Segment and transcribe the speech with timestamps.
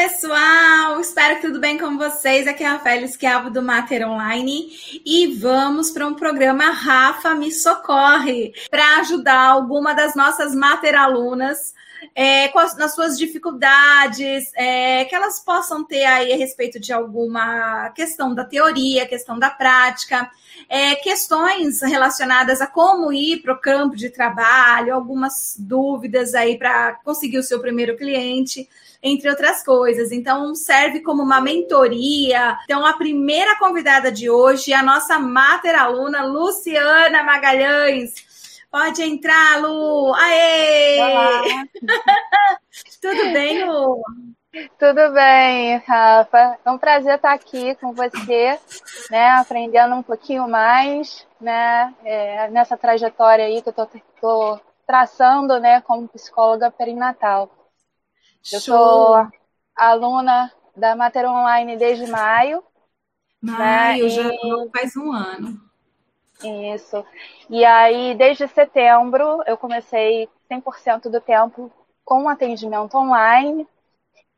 [0.00, 0.98] pessoal!
[0.98, 2.46] Espero que tudo bem com vocês.
[2.46, 4.70] Aqui é a Rafael Esquiavo do Mater Online
[5.04, 11.74] e vamos para um programa Rafa Me Socorre para ajudar alguma das nossas Mater alunas
[12.14, 18.34] é, nas suas dificuldades, é, que elas possam ter aí a respeito de alguma questão
[18.34, 20.30] da teoria, questão da prática,
[20.66, 26.94] é, questões relacionadas a como ir para o campo de trabalho, algumas dúvidas aí para
[27.04, 28.66] conseguir o seu primeiro cliente
[29.02, 30.12] entre outras coisas.
[30.12, 32.58] Então, serve como uma mentoria.
[32.64, 38.12] Então, a primeira convidada de hoje é a nossa mater aluna, Luciana Magalhães.
[38.70, 40.14] Pode entrar, Lu!
[40.14, 41.00] Aê!
[41.00, 41.42] Olá!
[43.02, 44.00] Tudo bem, Lu?
[44.78, 46.58] Tudo bem, Rafa.
[46.64, 48.58] É um prazer estar aqui com você,
[49.10, 55.80] né, aprendendo um pouquinho mais, né, é, nessa trajetória aí que eu estou traçando, né,
[55.82, 57.48] como psicóloga perinatal.
[58.52, 59.28] Eu sou
[59.76, 62.62] aluna da Mater Online desde maio.
[63.40, 64.10] Maio, né?
[64.10, 64.70] já e...
[64.70, 65.60] faz um ano.
[66.74, 67.04] Isso.
[67.48, 71.70] E aí, desde setembro, eu comecei 100% do tempo
[72.04, 73.66] com atendimento online.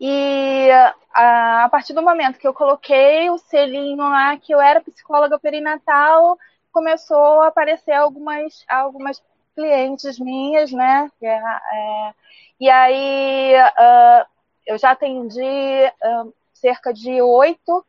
[0.01, 0.69] E
[1.15, 5.39] a, a, partir do momento que eu coloquei o selinho lá que eu era psicóloga
[5.39, 6.37] perinatal,
[6.73, 9.23] começou a aparecer algumas, algumas
[9.55, 11.11] clientes minhas, né?
[11.23, 12.15] É, é,
[12.63, 14.25] e aí uh,
[14.65, 17.85] eu já atendi uh, cerca de oito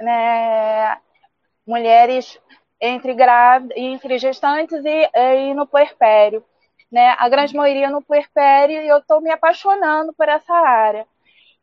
[0.00, 0.96] né,
[1.66, 2.38] mulheres
[2.80, 6.44] entre grávidas, entre gestantes e, e no puerpério.
[6.88, 7.16] Né?
[7.18, 11.04] A grande maioria no puerpério e eu estou me apaixonando por essa área.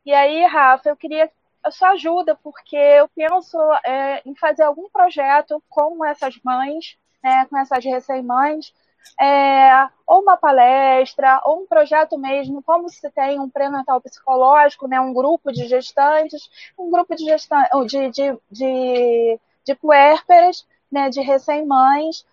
[0.05, 1.31] E aí, Rafa, eu queria
[1.63, 7.45] a sua ajuda, porque eu penso é, em fazer algum projeto com essas mães, né,
[7.45, 8.73] com essas recém-mães,
[9.19, 14.99] é, ou uma palestra, ou um projeto mesmo, como se tem um pré-natal psicológico, né,
[14.99, 21.21] um grupo de gestantes, um grupo de gestantes, de, de, de, de puérperas, né, de
[21.21, 22.25] recém-mães,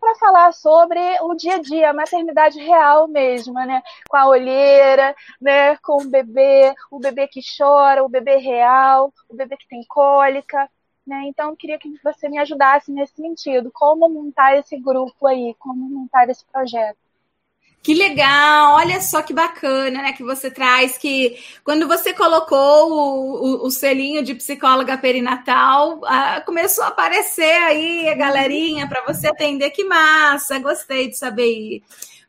[0.00, 3.82] para falar sobre o dia a dia, a maternidade real mesmo, né?
[4.08, 5.76] Com a olheira, né?
[5.78, 10.68] Com o bebê, o bebê que chora, o bebê real, o bebê que tem cólica,
[11.06, 11.24] né?
[11.26, 13.70] Então, eu queria que você me ajudasse nesse sentido.
[13.72, 15.54] Como montar esse grupo aí?
[15.58, 16.98] Como montar esse projeto?
[17.84, 20.12] Que legal, olha só que bacana, né?
[20.14, 26.40] Que você traz que quando você colocou o, o, o selinho de psicóloga perinatal, ah,
[26.46, 29.68] começou a aparecer aí a galerinha para você atender.
[29.70, 31.82] Que massa, gostei de saber.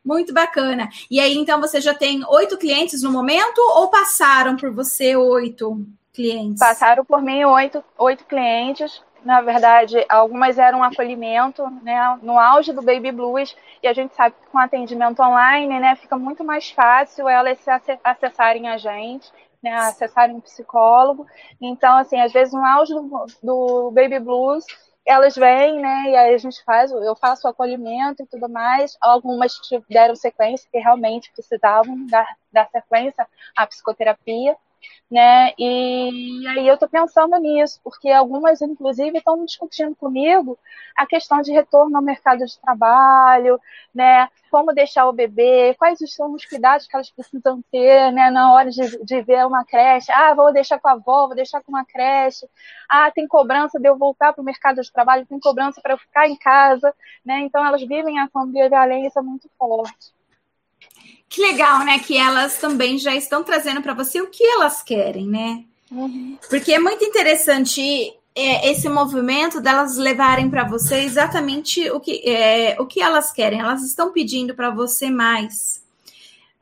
[0.04, 0.90] Muito bacana.
[1.10, 5.86] E aí, então, você já tem oito clientes no momento ou passaram por você oito?
[6.16, 6.58] Clientes?
[6.58, 9.02] Passaram por mim oito, oito clientes.
[9.24, 12.18] Na verdade, algumas eram acolhimento, né?
[12.22, 16.16] No auge do baby blues, e a gente sabe que com atendimento online, né, fica
[16.16, 17.58] muito mais fácil elas
[18.04, 19.28] acessarem a gente,
[19.60, 21.26] né, acessarem um psicólogo.
[21.60, 24.64] Então, assim, às vezes no auge do, do baby blues,
[25.04, 28.96] elas vêm, né, e aí a gente faz, eu faço o acolhimento e tudo mais.
[29.00, 29.52] Algumas
[29.90, 34.56] deram sequência, que realmente precisavam dar, dar sequência à psicoterapia
[35.10, 35.52] né?
[35.58, 40.58] E aí eu estou pensando nisso, porque algumas, inclusive, estão discutindo comigo
[40.96, 43.60] a questão de retorno ao mercado de trabalho,
[43.94, 44.28] né?
[44.50, 48.30] Como deixar o bebê, quais são os cuidados que elas precisam ter, né?
[48.30, 51.62] Na hora de, de ver uma creche, ah, vou deixar com a avó, vou deixar
[51.62, 52.48] com uma creche,
[52.88, 55.98] ah, tem cobrança de eu voltar para o mercado de trabalho, tem cobrança para eu
[55.98, 57.40] ficar em casa, né?
[57.40, 58.28] Então elas vivem a
[58.68, 60.15] violência muito forte.
[61.28, 61.98] Que legal, né?
[61.98, 65.64] Que elas também já estão trazendo para você o que elas querem, né?
[65.90, 66.38] Uhum.
[66.48, 67.82] Porque é muito interessante
[68.34, 73.60] é, esse movimento delas levarem para você exatamente o que, é, o que elas querem.
[73.60, 75.84] Elas estão pedindo para você mais.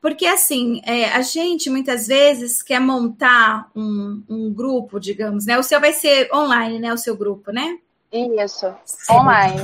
[0.01, 5.59] Porque, assim, é, a gente muitas vezes quer montar um, um, grupo, digamos, né?
[5.59, 6.93] O seu vai ser online, né?
[6.93, 7.79] O seu grupo, né?
[8.13, 8.67] Isso,
[9.11, 9.63] online.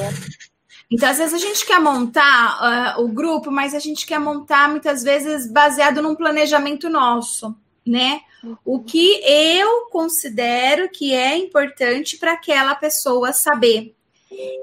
[0.90, 4.68] Então, às vezes a gente quer montar uh, o grupo, mas a gente quer montar
[4.68, 7.54] muitas vezes baseado num planejamento nosso,
[7.86, 8.20] né?
[8.64, 13.94] O que eu considero que é importante para aquela pessoa saber.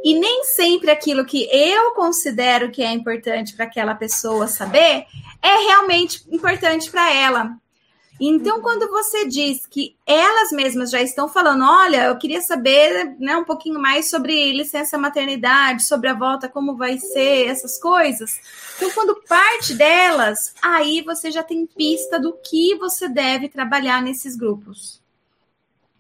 [0.04, 5.06] E nem sempre aquilo que eu considero que é importante para aquela pessoa saber
[5.42, 7.58] é realmente importante para ela.
[8.20, 13.38] Então, quando você diz que elas mesmas já estão falando, olha, eu queria saber né,
[13.38, 18.40] um pouquinho mais sobre licença maternidade, sobre a volta, como vai ser, essas coisas.
[18.76, 24.36] Então, quando parte delas, aí você já tem pista do que você deve trabalhar nesses
[24.36, 25.00] grupos.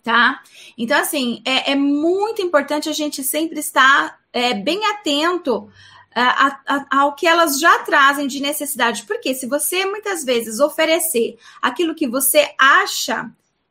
[0.03, 0.41] Tá?
[0.77, 5.69] Então, assim, é, é muito importante a gente sempre estar é, bem atento
[6.21, 9.03] a, a, ao que elas já trazem de necessidade.
[9.03, 13.29] Porque se você muitas vezes oferecer aquilo que você acha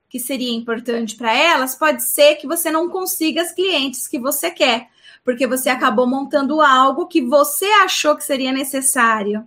[0.09, 4.51] que seria importante para elas, pode ser que você não consiga as clientes que você
[4.51, 4.89] quer,
[5.25, 9.47] porque você acabou montando algo que você achou que seria necessário.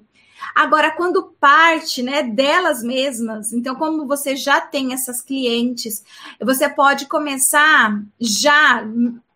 [0.53, 6.03] Agora, quando parte né, delas mesmas, então, como você já tem essas clientes,
[6.41, 8.85] você pode começar já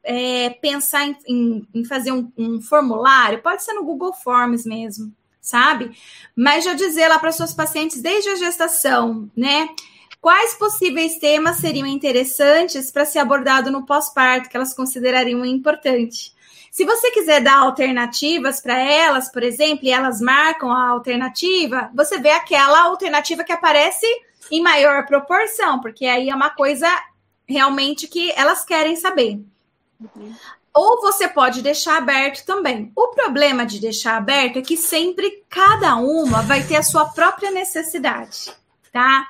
[0.04, 5.14] é, pensar em, em, em fazer um, um, formulário, pode ser no Google Forms mesmo,
[5.40, 5.92] sabe?
[6.36, 9.70] Mas já dizer lá para suas pacientes desde a gestação, né?
[10.20, 16.34] Quais possíveis temas seriam interessantes para ser abordado no pós-parto que elas considerariam importante?
[16.72, 22.20] Se você quiser dar alternativas para elas, por exemplo, e elas marcam a alternativa, você
[22.20, 24.08] vê aquela alternativa que aparece
[24.50, 26.88] em maior proporção, porque aí é uma coisa
[27.48, 29.40] realmente que elas querem saber.
[30.74, 32.92] Ou você pode deixar aberto também.
[32.96, 37.52] O problema de deixar aberto é que sempre cada uma vai ter a sua própria
[37.52, 38.52] necessidade,
[38.92, 39.28] tá?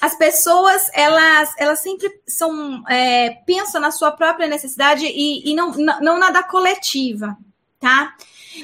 [0.00, 5.72] As pessoas, elas, elas sempre são, é, pensam na sua própria necessidade e, e não,
[5.72, 7.36] não na da coletiva,
[7.78, 8.14] tá?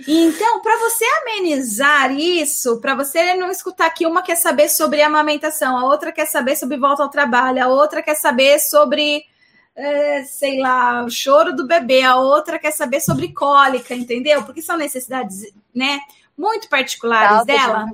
[0.07, 5.79] Então, para você amenizar isso, para você não escutar que uma quer saber sobre amamentação,
[5.79, 9.25] a outra quer saber sobre volta ao trabalho, a outra quer saber sobre
[9.79, 14.43] é, sei lá, o choro do bebê, a outra quer saber sobre cólica, entendeu?
[14.43, 16.01] Porque são necessidades, né,
[16.37, 17.87] muito particulares dela.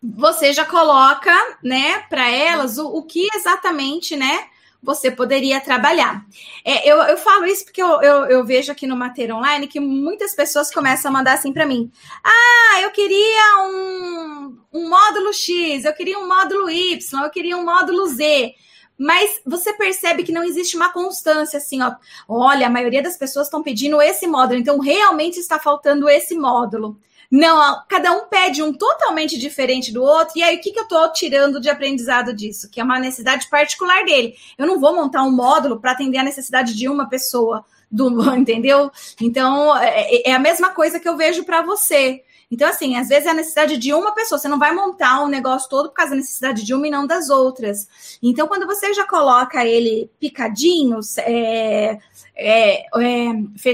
[0.00, 4.46] Você já coloca, né, para elas o, o que exatamente, né,
[4.80, 6.24] você poderia trabalhar.
[6.64, 9.80] É, eu, eu falo isso porque eu, eu, eu, vejo aqui no Mater Online que
[9.80, 11.90] muitas pessoas começam a mandar assim para mim:
[12.22, 17.64] ah, eu queria um, um módulo X, eu queria um módulo Y, eu queria um
[17.64, 18.54] módulo Z
[18.98, 21.94] mas você percebe que não existe uma constância assim, ó.
[22.28, 26.98] Olha, a maioria das pessoas estão pedindo esse módulo, então realmente está faltando esse módulo.
[27.30, 30.84] Não, cada um pede um totalmente diferente do outro, e aí o que, que eu
[30.84, 32.70] estou tirando de aprendizado disso?
[32.70, 34.34] Que é uma necessidade particular dele.
[34.56, 38.90] Eu não vou montar um módulo para atender a necessidade de uma pessoa, do, entendeu?
[39.20, 42.22] Então, é, é a mesma coisa que eu vejo para você.
[42.50, 45.28] Então, assim, às vezes é a necessidade de uma pessoa, você não vai montar um
[45.28, 48.18] negócio todo por causa da necessidade de uma e não das outras.
[48.22, 51.98] Então, quando você já coloca ele picadinho, é,
[52.36, 52.86] é,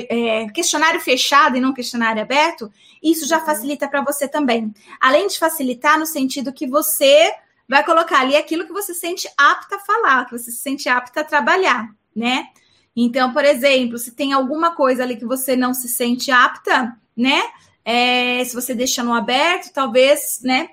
[0.08, 2.72] é, questionário fechado e não questionário aberto,
[3.02, 4.72] isso já facilita para você também.
[5.00, 7.30] Além de facilitar no sentido que você
[7.68, 11.20] vai colocar ali aquilo que você sente apta a falar, que você se sente apta
[11.20, 12.48] a trabalhar, né?
[12.94, 17.42] Então, por exemplo, se tem alguma coisa ali que você não se sente apta, né?
[17.84, 20.70] É, se você deixa no aberto, talvez, né,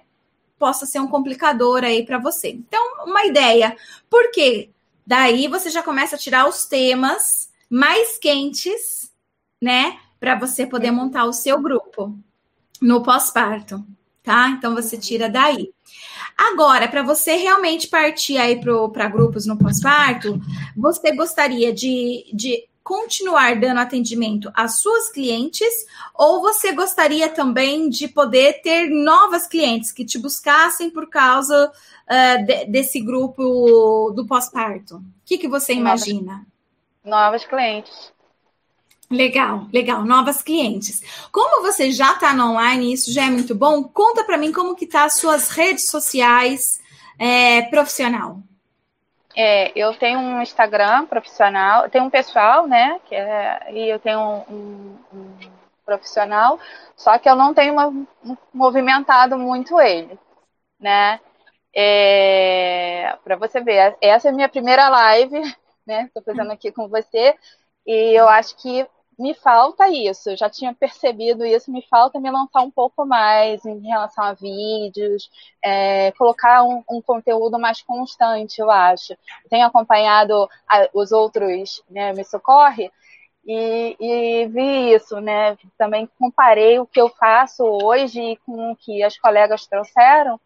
[0.57, 2.49] possa ser um complicador aí para você.
[2.49, 3.75] Então, uma ideia.
[4.09, 4.69] Por quê?
[5.05, 9.11] Daí você já começa a tirar os temas mais quentes,
[9.61, 12.15] né, para você poder montar o seu grupo
[12.81, 13.83] no pós-parto,
[14.23, 14.49] tá?
[14.49, 15.71] Então você tira daí.
[16.37, 20.39] Agora, para você realmente partir aí para grupos no pós-parto,
[20.75, 28.07] você gostaria de, de continuar dando atendimento às suas clientes ou você gostaria também de
[28.07, 34.95] poder ter novas clientes que te buscassem por causa uh, de, desse grupo do pós-parto?
[34.95, 36.47] O que, que você imagina?
[37.05, 38.11] Novas, novas clientes.
[39.07, 41.03] Legal, legal, novas clientes.
[41.31, 43.83] Como você já está no online, isso já é muito bom.
[43.83, 46.81] Conta para mim como que tá as suas redes sociais
[47.19, 48.41] é, profissional.
[49.41, 52.99] É, eu tenho um Instagram profissional, tenho um pessoal, né?
[53.07, 55.51] Que é, e eu tenho um, um, um
[55.85, 56.59] profissional,
[56.97, 57.89] só que eu não tenho uma,
[58.53, 60.19] movimentado muito ele,
[60.77, 61.21] né?
[61.73, 65.39] É, para você ver, essa é a minha primeira live,
[65.87, 66.03] né?
[66.07, 67.33] Estou fazendo aqui com você,
[67.87, 68.85] e eu acho que
[69.19, 73.79] me falta isso, já tinha percebido isso, me falta me lançar um pouco mais em
[73.81, 75.29] relação a vídeos,
[75.63, 79.15] é, colocar um, um, conteúdo mais constante, eu acho.
[79.49, 82.89] tenho acompanhado a, os outros, né, Me Socorre,
[83.45, 85.57] e, e, vi isso, né?
[85.77, 90.39] Também comparei o que eu faço hoje com o que as colegas trouxeram,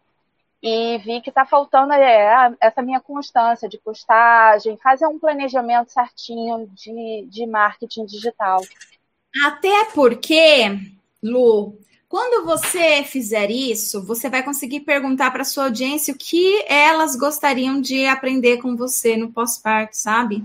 [0.66, 6.66] e vi que está faltando é, essa minha constância de postagem, fazer um planejamento certinho
[6.72, 8.62] de, de marketing digital.
[9.44, 10.78] Até porque,
[11.22, 11.78] Lu,
[12.08, 17.78] quando você fizer isso, você vai conseguir perguntar para sua audiência o que elas gostariam
[17.78, 20.42] de aprender com você no pós-parto, sabe?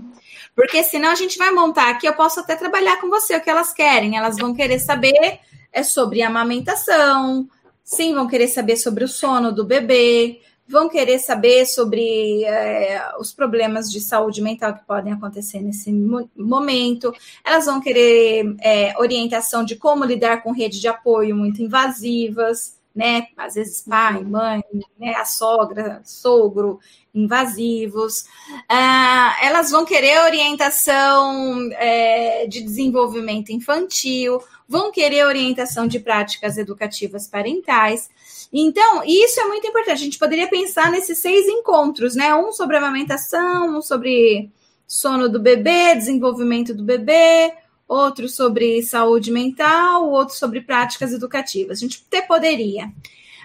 [0.54, 3.48] Porque senão a gente vai montar aqui, eu posso até trabalhar com você o que
[3.48, 4.18] elas querem.
[4.18, 5.40] Elas vão querer saber
[5.72, 7.48] é sobre amamentação,
[7.90, 13.32] Sim, vão querer saber sobre o sono do bebê, vão querer saber sobre é, os
[13.32, 15.92] problemas de saúde mental que podem acontecer nesse
[16.36, 17.12] momento,
[17.44, 23.26] elas vão querer é, orientação de como lidar com rede de apoio muito invasivas, né?
[23.36, 24.30] Às vezes pai, uhum.
[24.30, 24.62] mãe,
[24.96, 25.14] né?
[25.16, 26.78] a sogra, sogro,
[27.12, 28.24] invasivos.
[28.68, 37.26] Ah, elas vão querer orientação é, de desenvolvimento infantil, vão querer orientação de práticas educativas
[37.26, 38.08] parentais.
[38.52, 39.94] Então, isso é muito importante.
[39.94, 42.32] A gente poderia pensar nesses seis encontros, né?
[42.36, 44.48] Um sobre amamentação, um sobre
[44.86, 47.52] sono do bebê, desenvolvimento do bebê,
[47.88, 51.78] outro sobre saúde mental, outro sobre práticas educativas.
[51.78, 52.92] A gente até poderia.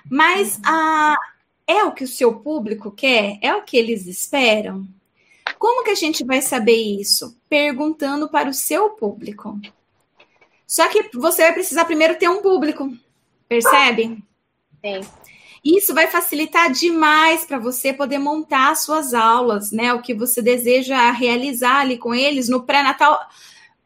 [0.08, 0.62] Mas
[1.67, 3.39] é o que o seu público quer?
[3.41, 4.88] É o que eles esperam?
[5.58, 7.36] Como que a gente vai saber isso?
[7.50, 9.60] Perguntando para o seu público.
[10.75, 12.91] Só que você vai precisar primeiro ter um público,
[13.48, 14.22] percebe?
[14.84, 15.00] Sim.
[15.63, 19.94] Isso vai facilitar demais para você poder montar suas aulas, né?
[19.94, 23.17] O que você deseja realizar ali com eles no pré-natal,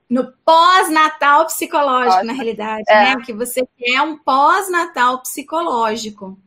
[0.09, 2.23] no pós-natal psicológico, Nossa.
[2.23, 3.03] na realidade, é.
[3.03, 3.17] né?
[3.17, 6.39] O que você quer é um pós-natal psicológico.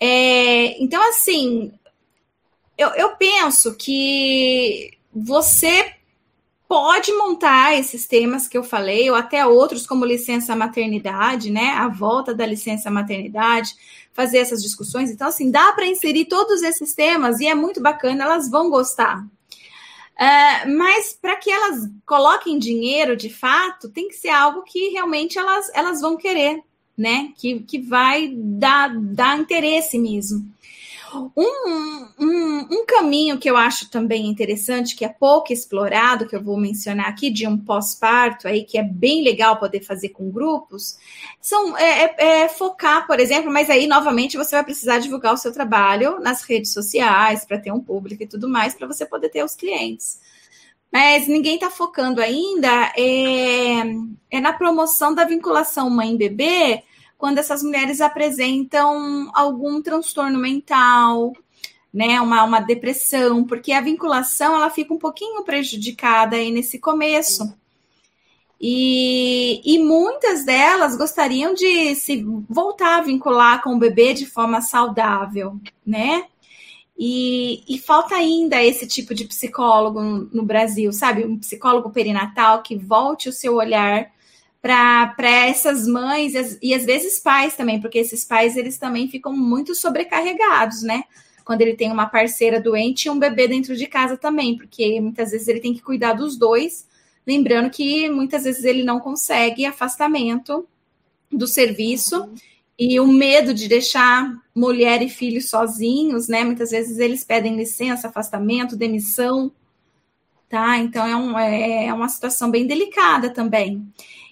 [0.00, 1.72] É, então, assim,
[2.76, 5.94] eu, eu penso que você
[6.68, 11.70] pode montar esses temas que eu falei, ou até outros, como licença maternidade, né?
[11.70, 13.74] A volta da licença maternidade,
[14.12, 15.10] fazer essas discussões.
[15.10, 19.24] Então, assim, dá para inserir todos esses temas e é muito bacana, elas vão gostar.
[20.20, 25.38] Uh, mas para que elas coloquem dinheiro de fato, tem que ser algo que realmente
[25.38, 26.62] elas, elas vão querer
[26.98, 27.32] né?
[27.36, 30.44] Que, que vai dar, dar interesse mesmo.
[31.14, 36.42] Um, um, um, caminho que eu acho também interessante, que é pouco explorado, que eu
[36.42, 40.98] vou mencionar aqui, de um pós-parto, aí, que é bem legal poder fazer com grupos,
[41.40, 45.38] são é, é, é focar, por exemplo, mas aí, novamente, você vai precisar divulgar o
[45.38, 49.30] seu trabalho nas redes sociais para ter um público e tudo mais, para você poder
[49.30, 50.20] ter os clientes.
[50.92, 53.80] Mas ninguém está focando ainda é,
[54.30, 56.82] é na promoção da vinculação mãe-bebê
[57.18, 61.32] quando essas mulheres apresentam algum transtorno mental,
[61.92, 67.52] né, uma, uma depressão, porque a vinculação ela fica um pouquinho prejudicada aí nesse começo.
[68.60, 74.60] E, e muitas delas gostariam de se voltar a vincular com o bebê de forma
[74.60, 76.24] saudável, né?
[77.00, 81.24] E, e, falta ainda esse tipo de psicólogo no, no, Brasil, sabe?
[81.24, 84.10] Um psicólogo perinatal que volte o seu olhar
[85.16, 89.74] para essas mães e, às vezes pais também, porque esses pais eles também ficam muito
[89.74, 91.04] sobrecarregados, né?
[91.44, 95.30] Quando ele tem uma parceira doente e um bebê dentro de casa também, porque muitas
[95.30, 96.86] vezes ele tem que cuidar dos dois,
[97.26, 100.68] lembrando que muitas vezes ele não consegue afastamento
[101.32, 102.34] do serviço uhum.
[102.78, 106.44] e o medo de deixar mulher e filho sozinhos, né?
[106.44, 109.50] Muitas vezes eles pedem licença, afastamento, demissão,
[110.48, 110.78] tá?
[110.78, 113.86] Então é, um, é, é uma situação bem delicada também.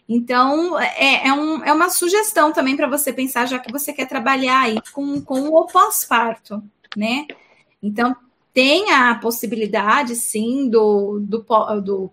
[0.09, 4.07] Então, é, é, um, é uma sugestão também para você pensar, já que você quer
[4.07, 6.63] trabalhar aí com, com o pós-parto,
[6.97, 7.27] né?
[7.83, 8.15] Então,
[8.55, 11.45] tem a possibilidade, sim, do, do,
[11.81, 12.11] do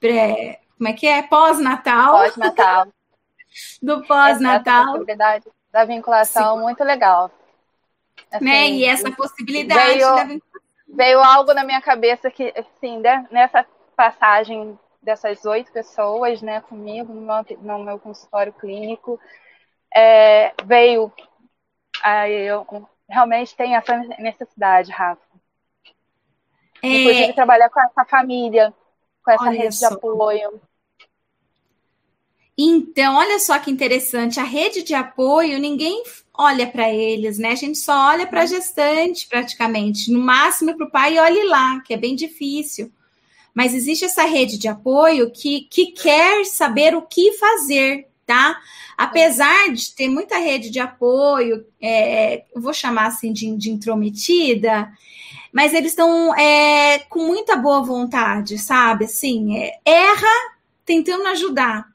[0.00, 1.22] pré, como é que é?
[1.22, 2.12] Pós-natal.
[2.12, 2.88] Pós-natal.
[3.82, 4.86] do pós-natal.
[4.86, 6.62] possibilidade da vinculação, sim.
[6.62, 7.30] muito legal.
[8.30, 8.68] Assim, né?
[8.70, 10.60] E essa possibilidade veio, da vinculação.
[10.88, 13.64] Veio algo na minha cabeça que, assim, né, nessa
[13.96, 19.20] passagem dessas oito pessoas, né, comigo no meu, no meu consultório clínico,
[19.94, 21.12] é, veio.
[22.02, 22.66] Aí eu
[23.08, 25.22] realmente tem essa necessidade, Rafa.
[26.82, 26.88] É...
[26.88, 28.74] Inclusive trabalhar com essa família,
[29.24, 29.88] com essa olha rede só.
[29.88, 30.60] de apoio.
[32.58, 36.02] Então, olha só que interessante, a rede de apoio, ninguém
[36.34, 37.50] olha para eles, né?
[37.50, 40.10] A gente só olha para a gestante, praticamente.
[40.10, 42.90] No máximo para o pai, olhe lá, que é bem difícil
[43.56, 48.60] mas existe essa rede de apoio que, que quer saber o que fazer, tá?
[48.98, 54.92] Apesar de ter muita rede de apoio, é, vou chamar assim de, de intrometida,
[55.50, 59.06] mas eles estão é, com muita boa vontade, sabe?
[59.06, 60.52] Assim, é, erra
[60.84, 61.86] tentando ajudar.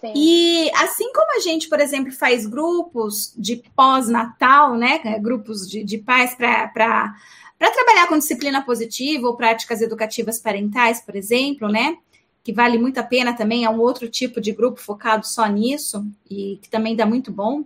[0.00, 0.12] Sim.
[0.14, 5.00] E assim como a gente, por exemplo, faz grupos de pós-natal, né?
[5.18, 7.16] Grupos de, de pais para
[7.58, 11.98] para trabalhar com disciplina positiva ou práticas educativas parentais, por exemplo, né?
[12.44, 16.06] Que vale muito a pena também, é um outro tipo de grupo focado só nisso
[16.30, 17.64] e que também dá muito bom.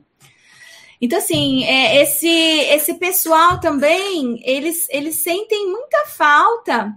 [1.00, 6.96] Então, assim, é, esse, esse pessoal também, eles, eles sentem muita falta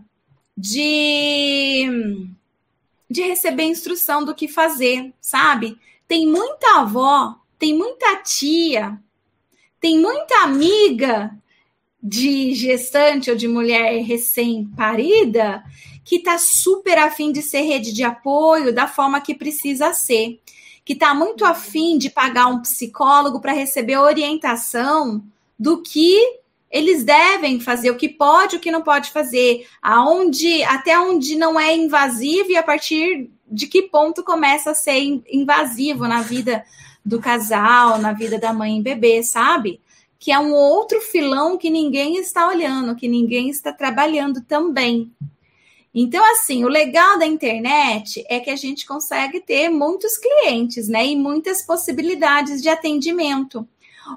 [0.56, 2.30] de,
[3.10, 5.78] de receber instrução do que fazer, sabe?
[6.08, 8.98] Tem muita avó, tem muita tia,
[9.82, 11.36] tem muita amiga
[12.08, 15.64] de gestante ou de mulher recém-parida
[16.04, 20.40] que está super afim de ser rede de apoio da forma que precisa ser,
[20.86, 25.24] que está muito afim de pagar um psicólogo para receber orientação
[25.58, 26.16] do que
[26.70, 31.60] eles devem fazer, o que pode, o que não pode fazer, aonde, até onde não
[31.60, 36.64] é invasivo e a partir de que ponto começa a ser invasivo na vida
[37.04, 39.82] do casal, na vida da mãe e bebê, sabe?
[40.26, 45.12] Que é um outro filão que ninguém está olhando, que ninguém está trabalhando também.
[45.94, 51.06] Então, assim, o legal da internet é que a gente consegue ter muitos clientes, né?
[51.06, 53.68] E muitas possibilidades de atendimento.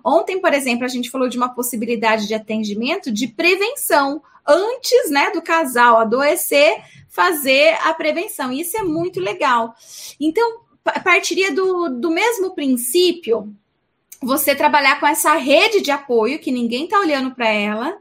[0.03, 5.31] Ontem, por exemplo, a gente falou de uma possibilidade de atendimento de prevenção, antes né,
[5.31, 8.51] do casal adoecer, fazer a prevenção.
[8.51, 9.75] Isso é muito legal.
[10.19, 10.63] Então,
[11.05, 13.55] partiria do, do mesmo princípio
[14.23, 17.99] você trabalhar com essa rede de apoio que ninguém está olhando para ela,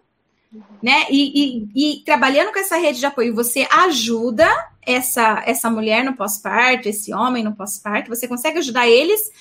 [0.81, 1.05] né?
[1.09, 4.47] E, e, e, trabalhando com essa rede de apoio, você ajuda
[4.81, 9.31] essa, essa mulher no pós-parto, esse homem no pós-parto, você consegue ajudar eles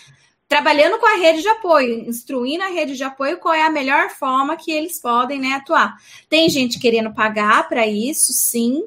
[0.48, 4.10] trabalhando com a rede de apoio, instruindo a rede de apoio qual é a melhor
[4.10, 5.96] forma que eles podem né, atuar.
[6.28, 8.84] Tem gente querendo pagar para isso, sim,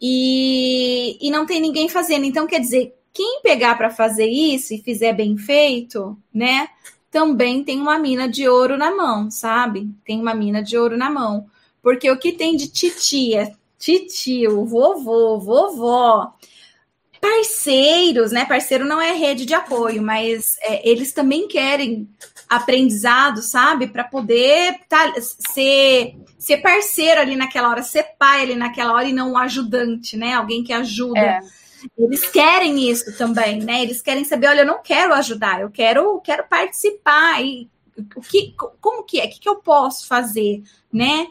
[0.00, 2.24] e, e não tem ninguém fazendo.
[2.24, 6.68] Então, quer dizer, quem pegar para fazer isso e fizer bem feito, né?
[7.10, 9.90] Também tem uma mina de ouro na mão, sabe?
[10.04, 11.46] Tem uma mina de ouro na mão.
[11.82, 16.34] Porque o que tem de titia, titio, vovô, vovó,
[17.20, 18.44] parceiros, né?
[18.44, 22.08] Parceiro não é rede de apoio, mas é, eles também querem
[22.48, 23.86] aprendizado, sabe?
[23.86, 29.12] Para poder tá, ser, ser parceiro ali naquela hora, ser pai ali naquela hora e
[29.12, 30.34] não um ajudante, né?
[30.34, 31.20] Alguém que ajuda.
[31.20, 31.40] É.
[31.96, 33.82] Eles querem isso também, né?
[33.82, 37.42] Eles querem saber, olha, eu não quero ajudar, eu quero, quero participar.
[37.42, 37.68] E
[38.16, 39.26] o que, como que é?
[39.26, 41.26] O que, que eu posso fazer, né?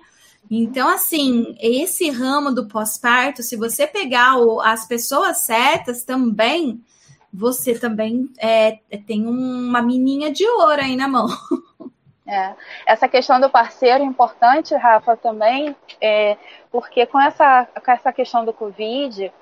[0.49, 6.83] Então, assim, esse ramo do pós-parto, se você pegar o, as pessoas certas também,
[7.31, 11.27] você também é, tem uma mininha de ouro aí na mão.
[12.31, 12.53] É.
[12.85, 16.37] Essa questão do parceiro é importante, Rafa, também, é,
[16.71, 19.33] porque com essa, com essa questão do Covid,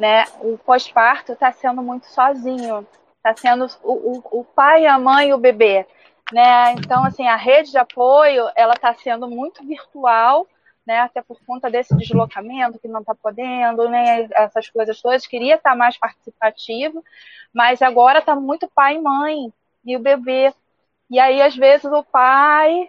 [0.00, 0.24] né?
[0.40, 5.34] O pós-parto está sendo muito sozinho, está sendo o, o, o, pai, a mãe e
[5.34, 5.86] o bebê,
[6.32, 6.72] né?
[6.72, 10.46] Então, assim, a rede de apoio, ela está sendo muito virtual,
[10.86, 11.00] né?
[11.00, 14.26] Até por conta desse deslocamento que não está podendo, né?
[14.32, 17.04] Essas coisas todas, queria estar tá mais participativo,
[17.52, 19.52] mas agora está muito pai e mãe
[19.84, 20.54] e o bebê.
[21.10, 22.88] E aí, às vezes, o pai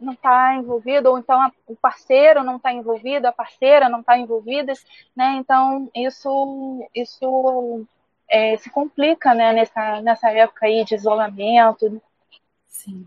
[0.00, 4.72] não está envolvido, ou então o parceiro não está envolvido, a parceira não está envolvida,
[5.14, 5.36] né?
[5.36, 7.86] Então isso isso
[8.28, 9.52] é, se complica, né?
[9.52, 12.00] Nessa nessa época aí de isolamento.
[12.66, 13.06] Sim,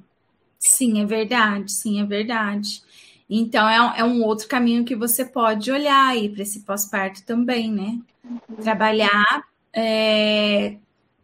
[0.60, 2.84] sim, é verdade, sim, é verdade.
[3.30, 7.26] Então é um, é um outro caminho que você pode olhar aí para esse pós-parto
[7.26, 7.98] também, né?
[8.24, 8.58] Uhum.
[8.62, 10.78] Trabalhar é,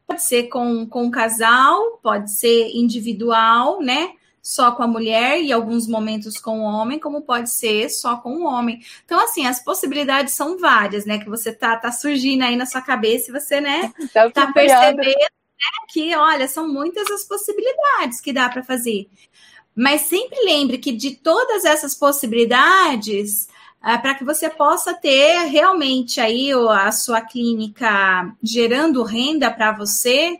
[0.08, 4.13] pode ser com, com o casal, pode ser individual, né?
[4.47, 8.38] Só com a mulher e alguns momentos com o homem, como pode ser só com
[8.38, 8.81] o homem.
[9.03, 11.19] Então, assim, as possibilidades são várias, né?
[11.19, 15.03] Que você tá, tá surgindo aí na sua cabeça e você, né, tá, tá percebendo
[15.03, 19.10] né, que, olha, são muitas as possibilidades que dá para fazer.
[19.75, 23.49] Mas sempre lembre que de todas essas possibilidades,
[23.81, 30.39] ah, para que você possa ter realmente aí a sua clínica gerando renda para você,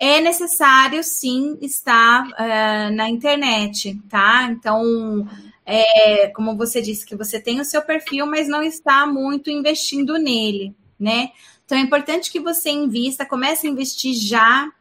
[0.00, 4.48] é necessário sim estar uh, na internet, tá?
[4.50, 5.28] Então,
[5.66, 10.18] é, como você disse, que você tem o seu perfil, mas não está muito investindo
[10.18, 11.28] nele, né?
[11.66, 14.72] Então é importante que você invista, comece a investir já.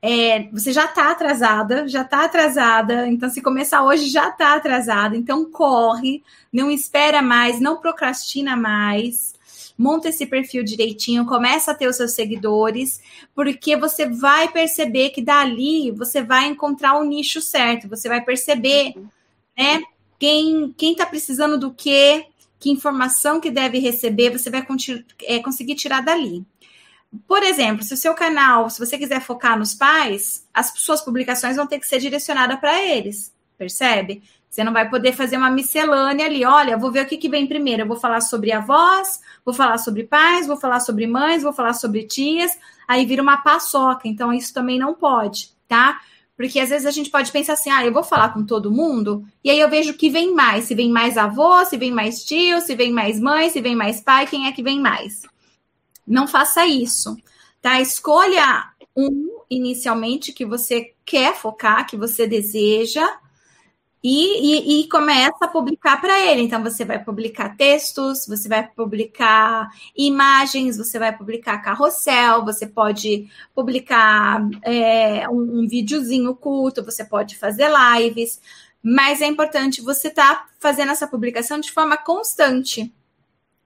[0.00, 3.06] É, você já está atrasada, já está atrasada.
[3.06, 5.16] Então, se começar hoje, já está atrasada.
[5.16, 9.34] Então, corre, não espera mais, não procrastina mais
[9.82, 13.00] monta esse perfil direitinho, começa a ter os seus seguidores,
[13.34, 18.94] porque você vai perceber que dali você vai encontrar o nicho certo, você vai perceber,
[19.58, 19.82] né?
[20.18, 22.26] Quem quem está precisando do quê,
[22.60, 24.64] que informação que deve receber, você vai
[25.24, 26.46] é, conseguir tirar dali.
[27.26, 31.56] Por exemplo, se o seu canal, se você quiser focar nos pais, as suas publicações
[31.56, 34.22] vão ter que ser direcionadas para eles, percebe?
[34.52, 36.44] Você não vai poder fazer uma miscelânea ali.
[36.44, 37.82] Olha, vou ver o que, que vem primeiro.
[37.84, 41.72] Eu vou falar sobre avós, vou falar sobre pais, vou falar sobre mães, vou falar
[41.72, 42.58] sobre tias.
[42.86, 44.06] Aí vira uma paçoca.
[44.06, 45.98] Então, isso também não pode, tá?
[46.36, 49.24] Porque às vezes a gente pode pensar assim, ah, eu vou falar com todo mundo,
[49.42, 50.66] e aí eu vejo o que vem mais.
[50.66, 54.02] Se vem mais avô, se vem mais tio, se vem mais mãe, se vem mais
[54.02, 55.22] pai, quem é que vem mais?
[56.06, 57.16] Não faça isso,
[57.62, 57.80] tá?
[57.80, 63.08] Escolha um inicialmente que você quer focar, que você deseja,
[64.02, 66.42] e, e, e, começa a publicar para ele.
[66.42, 73.30] Então, você vai publicar textos, você vai publicar imagens, você vai publicar carrossel, você pode
[73.54, 78.40] publicar é, um, um videozinho curto, você pode fazer lives,
[78.82, 82.92] mas é importante você estar tá fazendo essa publicação de forma constante,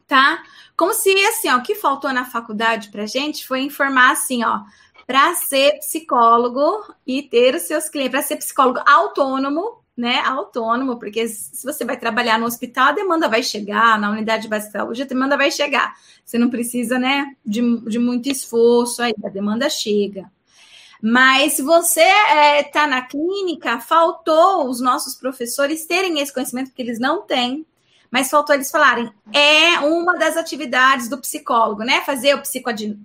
[0.06, 0.42] tá?
[0.76, 4.60] Como se, assim, ó, o que faltou na faculdade para gente foi informar, assim, ó,
[5.06, 11.26] para ser psicólogo e ter os seus clientes, para ser psicólogo autônomo, né, autônomo, porque
[11.26, 15.02] se você vai trabalhar no hospital, a demanda vai chegar, na unidade básica de saúde,
[15.02, 15.94] a demanda vai chegar.
[16.24, 20.30] Você não precisa, né, de, de muito esforço aí, a demanda chega.
[21.00, 26.68] Mas se você está é, tá na clínica, faltou os nossos professores terem esse conhecimento,
[26.68, 27.64] porque eles não têm
[28.10, 32.02] mas faltou eles falarem, é uma das atividades do psicólogo, né?
[32.02, 32.42] Fazer o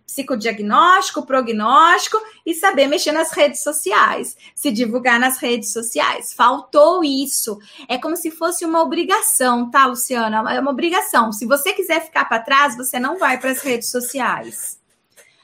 [0.06, 6.34] psicodiagnóstico, o prognóstico e saber mexer nas redes sociais, se divulgar nas redes sociais.
[6.34, 7.60] Faltou isso.
[7.88, 10.54] É como se fosse uma obrigação, tá, Luciana?
[10.54, 11.32] É uma obrigação.
[11.32, 14.82] Se você quiser ficar para trás, você não vai para as redes sociais.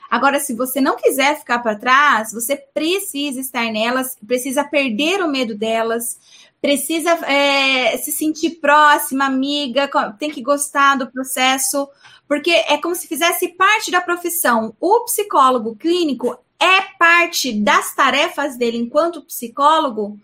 [0.10, 5.28] Agora, se você não quiser ficar para trás, você precisa estar nelas, precisa perder o
[5.28, 6.18] medo delas,
[6.62, 11.88] precisa é, se sentir próxima, amiga, tem que gostar do processo,
[12.28, 14.76] porque é como se fizesse parte da profissão.
[14.80, 20.20] O psicólogo clínico é parte das tarefas dele enquanto psicólogo.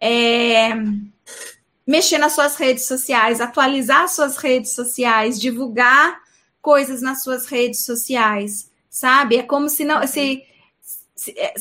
[0.00, 0.70] É,
[1.86, 6.20] mexer nas suas redes sociais, atualizar suas redes sociais, divulgar
[6.60, 9.36] coisas nas suas redes sociais, sabe?
[9.36, 10.42] É como se não se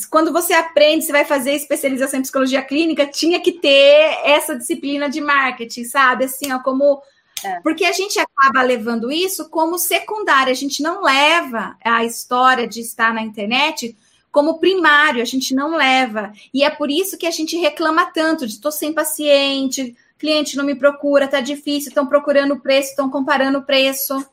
[0.10, 5.10] quando você aprende, você vai fazer especialização em psicologia clínica, tinha que ter essa disciplina
[5.10, 6.26] de marketing, sabe?
[6.26, 7.02] Assim, ó, como.
[7.43, 7.60] É.
[7.62, 12.80] Porque a gente acaba levando isso como secundária, a gente não leva a história de
[12.80, 13.97] estar na internet
[14.32, 16.32] como primário, a gente não leva.
[16.54, 20.63] E é por isso que a gente reclama tanto de estou sem paciente, cliente não
[20.63, 24.26] me procura, tá difícil, estão procurando preço, estão comparando o preço.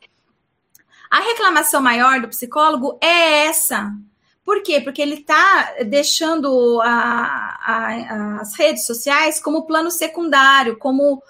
[1.10, 3.92] A reclamação maior do psicólogo é essa,
[4.44, 4.80] por quê?
[4.80, 11.22] Porque ele está deixando a, a, as redes sociais como plano secundário, como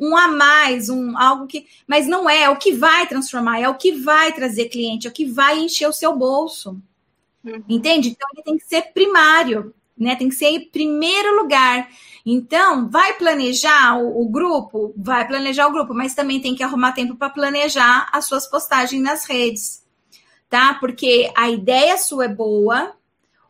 [0.00, 3.68] um a mais, um algo que, mas não é, é o que vai transformar, é
[3.68, 6.80] o que vai trazer cliente, é o que vai encher o seu bolso.
[7.44, 7.62] Uhum.
[7.68, 8.10] Entende?
[8.10, 10.16] Então ele tem que ser primário, né?
[10.16, 11.88] Tem que ser em primeiro lugar.
[12.26, 14.92] Então, vai planejar o, o grupo?
[14.96, 19.02] Vai planejar o grupo, mas também tem que arrumar tempo para planejar as suas postagens
[19.02, 19.80] nas redes
[20.50, 20.74] tá?
[20.74, 22.92] Porque a ideia sua é boa,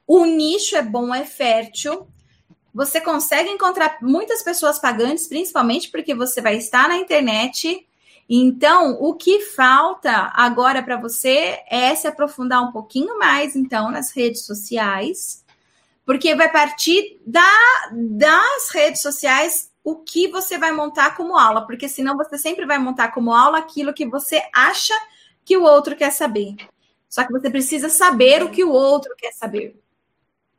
[0.07, 2.07] o nicho é bom, é fértil.
[2.73, 7.87] Você consegue encontrar muitas pessoas pagantes, principalmente porque você vai estar na internet.
[8.29, 14.13] Então, o que falta agora para você é se aprofundar um pouquinho mais, então, nas
[14.13, 15.45] redes sociais,
[16.05, 17.43] porque vai partir da,
[17.93, 22.79] das redes sociais o que você vai montar como aula, porque senão você sempre vai
[22.79, 24.95] montar como aula aquilo que você acha
[25.45, 26.55] que o outro quer saber.
[27.11, 29.77] Só que você precisa saber o que o outro quer saber,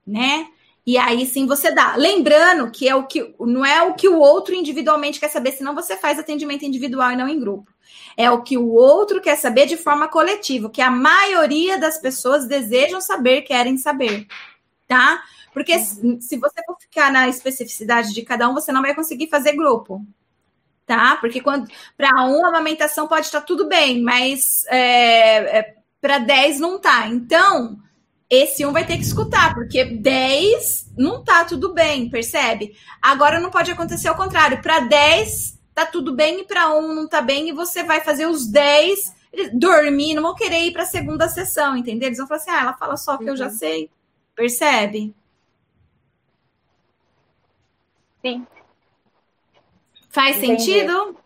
[0.05, 0.49] né?
[0.85, 1.95] E aí sim você dá.
[1.95, 5.73] Lembrando que é o que não é o que o outro individualmente quer saber, senão
[5.73, 7.71] você faz atendimento individual e não em grupo.
[8.17, 12.45] É o que o outro quer saber de forma coletiva, que a maioria das pessoas
[12.45, 14.27] desejam saber, querem saber,
[14.87, 15.23] tá?
[15.53, 16.19] Porque uhum.
[16.19, 20.05] se você for ficar na especificidade de cada um, você não vai conseguir fazer grupo
[20.85, 21.15] tá?
[21.21, 26.59] Porque quando para um a amamentação pode estar tudo bem, mas é, é, para 10
[26.59, 27.07] não tá.
[27.07, 27.77] Então,
[28.29, 32.75] esse um vai ter que escutar, porque 10 não tá tudo bem, percebe?
[33.01, 34.61] Agora não pode acontecer ao contrário.
[34.61, 38.25] Para 10 tá tudo bem e para um não tá bem, e você vai fazer
[38.25, 39.21] os 10
[39.53, 42.07] dormir, não vão querer ir para a segunda sessão, entendeu?
[42.07, 43.29] Eles vão falar assim: ah, ela fala só que uhum.
[43.29, 43.51] eu já uhum.
[43.51, 43.89] sei.
[44.35, 45.15] Percebe?
[48.21, 48.45] Sim.
[50.09, 50.63] Faz Entendi.
[50.63, 51.17] sentido?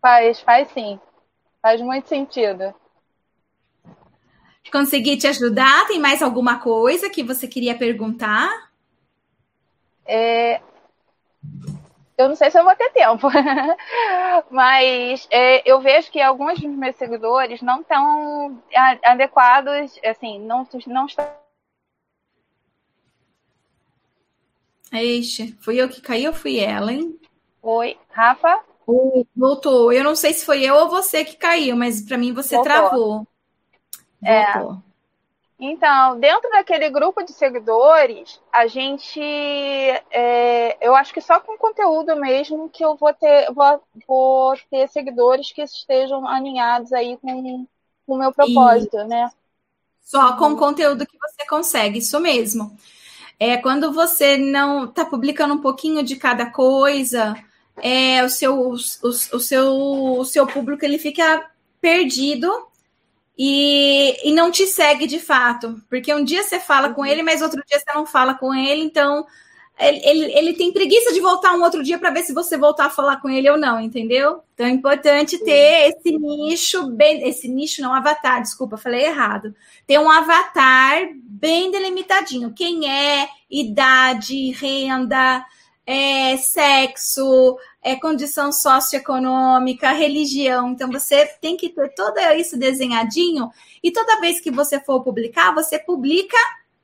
[0.00, 0.98] Faz, faz sim.
[1.60, 2.74] Faz muito sentido.
[4.70, 5.86] Consegui te ajudar?
[5.86, 8.70] Tem mais alguma coisa que você queria perguntar?
[10.06, 10.60] É...
[12.16, 13.28] Eu não sei se eu vou ter tempo,
[14.50, 18.62] mas é, eu vejo que alguns dos meus seguidores não estão
[19.02, 21.26] adequados, assim, não, não estão.
[24.92, 27.18] Eixe, fui eu que caí ou fui ela, hein?
[27.62, 28.60] Oi, Rafa?
[28.86, 29.92] Oi, voltou.
[29.92, 32.72] Eu não sei se foi eu ou você que caiu, mas para mim você voltou.
[32.72, 33.26] travou.
[34.24, 34.92] É.
[35.64, 39.20] Então, dentro daquele grupo de seguidores, a gente.
[40.10, 44.88] É, eu acho que só com conteúdo mesmo que eu vou ter, vou, vou ter
[44.88, 47.66] seguidores que estejam alinhados aí com,
[48.08, 49.04] o meu propósito, e...
[49.04, 49.30] né?
[50.00, 52.76] Só com o conteúdo que você consegue, isso mesmo.
[53.38, 57.36] É quando você não está publicando um pouquinho de cada coisa,
[57.76, 61.48] é, o, seu, o, o, seu, o seu público ele fica
[61.80, 62.66] perdido
[63.36, 65.80] e, e não te segue de fato.
[65.88, 68.82] Porque um dia você fala com ele, mas outro dia você não fala com ele,
[68.82, 69.26] então
[69.78, 72.86] ele, ele, ele tem preguiça de voltar um outro dia para ver se você voltar
[72.86, 74.42] a falar com ele ou não, entendeu?
[74.54, 77.26] Então é importante ter esse nicho bem.
[77.28, 79.54] Esse nicho não, avatar, desculpa, falei errado.
[79.86, 82.52] Ter um avatar bem delimitadinho.
[82.52, 85.44] Quem é, idade, renda,
[85.86, 90.70] é, sexo, é, condição socioeconômica, religião.
[90.70, 93.50] Então, você tem que ter todo isso desenhadinho.
[93.82, 96.36] E toda vez que você for publicar, você publica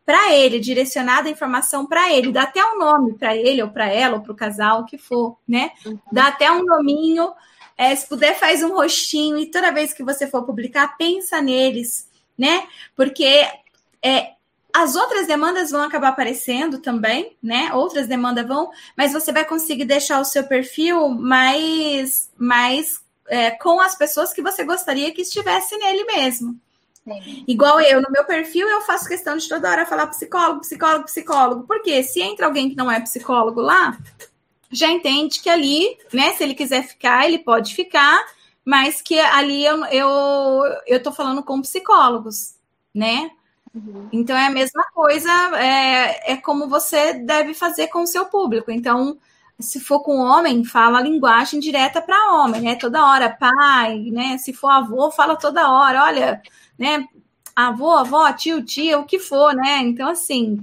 [0.05, 3.93] para ele, direcionada a informação para ele, dá até um nome para ele, ou para
[3.93, 5.71] ela, ou para o casal, o que for, né?
[5.85, 5.99] Uhum.
[6.11, 7.31] Dá até um nominho.
[7.77, 12.09] É, se puder, faz um rostinho, e toda vez que você for publicar, pensa neles,
[12.39, 12.67] né?
[12.97, 13.47] Porque
[14.03, 14.33] é,
[14.83, 17.73] as outras demandas vão acabar aparecendo também, né?
[17.75, 23.81] Outras demandas vão, mas você vai conseguir deixar o seu perfil mais, mais é, com
[23.81, 26.57] as pessoas que você gostaria que estivesse nele mesmo.
[27.03, 27.45] Sim.
[27.49, 31.65] Igual eu, no meu perfil, eu faço questão de toda hora falar psicólogo, psicólogo, psicólogo.
[31.67, 33.99] Porque se entra alguém que não é psicólogo lá,
[34.71, 36.35] já entende que ali, né?
[36.35, 38.25] Se ele quiser ficar, ele pode ficar,
[38.65, 42.55] mas que ali eu, eu, eu tô falando com psicólogos,
[42.95, 43.31] né?
[43.75, 44.09] Uhum.
[44.13, 48.71] Então é a mesma coisa, é, é como você deve fazer com o seu público.
[48.71, 49.19] Então,
[49.59, 52.77] se for com homem, fala a linguagem direta para homem, né?
[52.77, 54.39] Toda hora, pai, né?
[54.39, 56.43] Se for avô, fala toda hora, olha,
[56.79, 57.07] né?
[57.57, 59.79] Avô, avó, tio, tia, o que for, né?
[59.83, 60.61] Então, assim,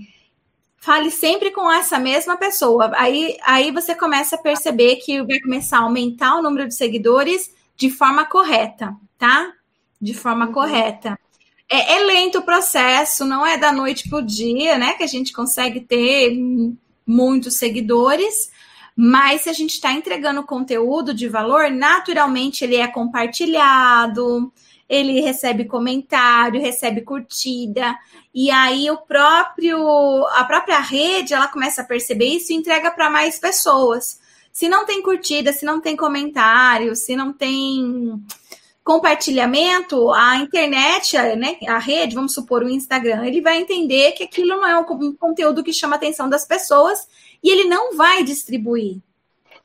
[0.78, 2.91] fale sempre com essa mesma pessoa.
[2.96, 7.54] Aí, aí você começa a perceber que vai começar a aumentar o número de seguidores
[7.76, 9.52] de forma correta, tá?
[10.00, 10.54] De forma uhum.
[10.54, 11.20] correta.
[11.69, 14.93] É, é, lento o processo, não é da noite para o dia, né?
[14.93, 16.38] Que a gente consegue ter
[17.06, 18.51] muitos seguidores,
[18.95, 24.51] mas se a gente está entregando conteúdo de valor, naturalmente ele é compartilhado,
[24.88, 27.95] ele recebe comentário, recebe curtida,
[28.34, 33.10] e aí o próprio a própria rede ela começa a perceber isso e entrega para
[33.10, 34.19] mais pessoas.
[34.54, 38.23] Se não tem curtida, se não tem comentário, se não tem
[38.86, 44.50] compartilhamento, a internet, né, a rede, vamos supor o Instagram, ele vai entender que aquilo
[44.50, 47.08] não é um conteúdo que chama a atenção das pessoas
[47.43, 49.00] e ele não vai distribuir.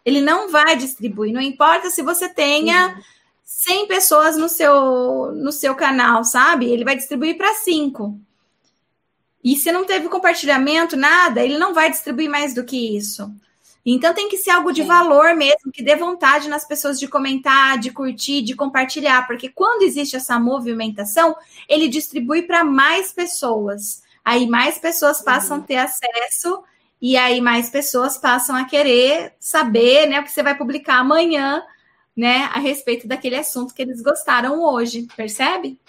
[0.06, 1.34] Ele não vai distribuir.
[1.34, 2.98] Não importa se você tenha
[3.44, 6.70] 100 pessoas no seu, no seu canal, sabe?
[6.70, 8.18] Ele vai distribuir para 5.
[9.44, 13.30] E se não teve compartilhamento, nada, ele não vai distribuir mais do que isso.
[13.84, 17.78] Então tem que ser algo de valor mesmo, que dê vontade nas pessoas de comentar,
[17.78, 21.34] de curtir, de compartilhar, porque quando existe essa movimentação,
[21.68, 24.02] ele distribui para mais pessoas.
[24.24, 26.62] Aí mais pessoas passam a ter acesso
[27.00, 31.62] e aí mais pessoas passam a querer saber, né, o que você vai publicar amanhã,
[32.14, 35.80] né, a respeito daquele assunto que eles gostaram hoje, percebe?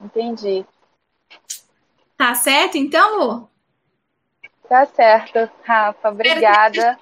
[0.00, 0.64] Entendi.
[2.16, 3.49] Tá certo então, Lu?
[4.70, 6.10] Tá certo, Rafa.
[6.10, 6.96] Obrigada.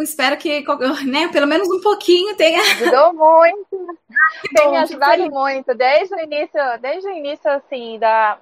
[0.00, 0.64] Espero que,
[1.04, 2.58] né, pelo menos um pouquinho tenha.
[2.58, 3.98] Ajudou muito.
[4.56, 5.74] Tem ajudado muito.
[5.74, 8.38] Desde o início, desde o início, assim, da,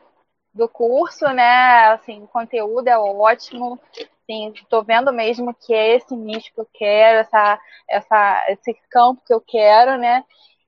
[0.55, 1.89] do curso, né?
[1.89, 3.77] Assim, o conteúdo é ótimo.
[4.25, 7.59] Sim, estou vendo mesmo que é esse nicho que eu quero, essa,
[7.91, 10.23] essa, esse campo que eu quero, né?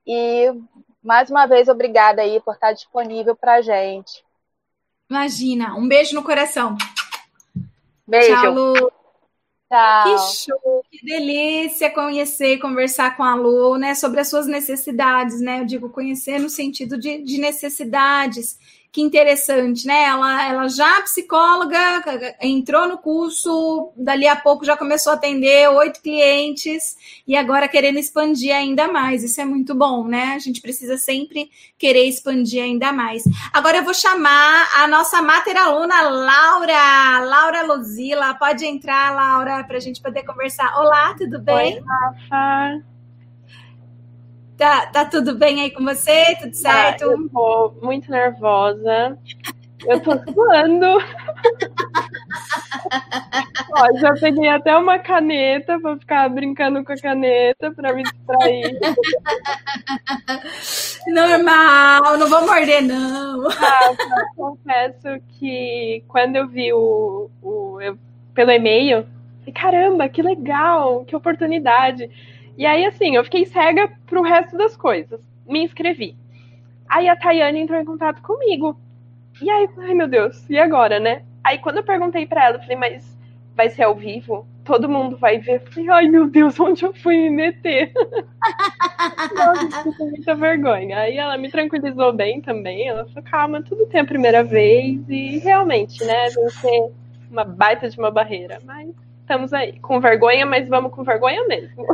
[0.04, 0.52] E
[1.00, 4.24] mais uma vez, obrigada aí por estar disponível para gente.
[5.09, 6.76] Imagina, um beijo no coração.
[8.11, 8.35] Beijo.
[8.35, 8.75] Tchau, Lu.
[8.75, 10.05] Tchau.
[10.05, 15.40] Que show, que delícia conhecer e conversar com a Lu, né, sobre as suas necessidades,
[15.40, 15.61] né?
[15.61, 18.59] Eu digo conhecer no sentido de, de necessidades
[18.92, 20.05] que interessante, né?
[20.05, 22.03] Ela, ela já psicóloga,
[22.40, 27.98] entrou no curso, dali a pouco já começou a atender oito clientes e agora querendo
[27.98, 29.22] expandir ainda mais.
[29.22, 30.35] Isso é muito bom, né?
[30.35, 33.22] A gente precisa sempre querer expandir ainda mais.
[33.53, 37.20] Agora eu vou chamar a nossa mater aluna, Laura.
[37.24, 38.35] Laura Luzila.
[38.35, 40.76] Pode entrar, Laura, para a gente poder conversar.
[40.79, 41.74] Olá, tudo bem?
[41.74, 42.89] Oi, Rafa.
[44.61, 46.37] Tá, tá tudo bem aí com você?
[46.38, 47.05] Tudo certo?
[47.05, 49.16] Ah, eu tô muito nervosa.
[49.87, 50.87] Eu tô suando.
[53.73, 58.79] Ó, já peguei até uma caneta para ficar brincando com a caneta para me distrair.
[61.07, 63.49] Normal, não vou morder, não.
[63.49, 63.94] Ah,
[64.37, 67.96] confesso que quando eu vi o, o eu,
[68.35, 69.07] pelo e-mail,
[69.55, 72.11] caramba, que legal, que oportunidade.
[72.57, 75.21] E aí, assim, eu fiquei cega pro resto das coisas.
[75.47, 76.17] Me inscrevi.
[76.89, 78.79] Aí a Tayane entrou em contato comigo.
[79.41, 81.23] E aí, ai meu Deus, e agora, né?
[81.43, 83.19] Aí quando eu perguntei para ela, eu falei, mas
[83.55, 84.47] vai ser ao vivo?
[84.65, 85.63] Todo mundo vai ver.
[85.63, 87.93] Eu falei, ai meu Deus, onde eu fui me meter?
[89.35, 90.99] Nossa, com muita vergonha.
[90.99, 92.89] Aí ela me tranquilizou bem também.
[92.89, 95.01] Ela falou, calma, tudo tem a primeira vez.
[95.09, 96.93] E realmente, né, vai ser
[97.31, 98.59] uma baita de uma barreira.
[98.65, 98.95] Mas
[99.31, 101.87] estamos aí, com vergonha, mas vamos com vergonha mesmo.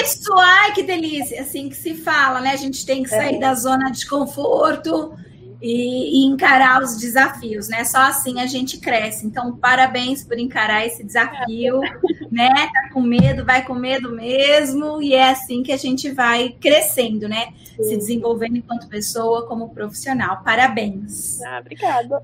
[0.00, 2.52] Isso, ai que delícia, assim que se fala, né?
[2.52, 3.38] A gente tem que sair é.
[3.38, 5.14] da zona de conforto
[5.60, 7.84] e, e, encarar os desafios, né?
[7.84, 9.26] Só assim a gente cresce.
[9.26, 11.98] Então, parabéns por encarar esse desafio, é.
[12.30, 12.48] né?
[12.72, 17.28] Tá com medo, vai com medo mesmo, e é assim que a gente vai crescendo,
[17.28, 17.48] né?
[17.76, 17.84] Sim.
[17.84, 20.42] Se desenvolvendo enquanto pessoa, como profissional.
[20.42, 21.40] Parabéns.
[21.42, 22.22] Ah, obrigada.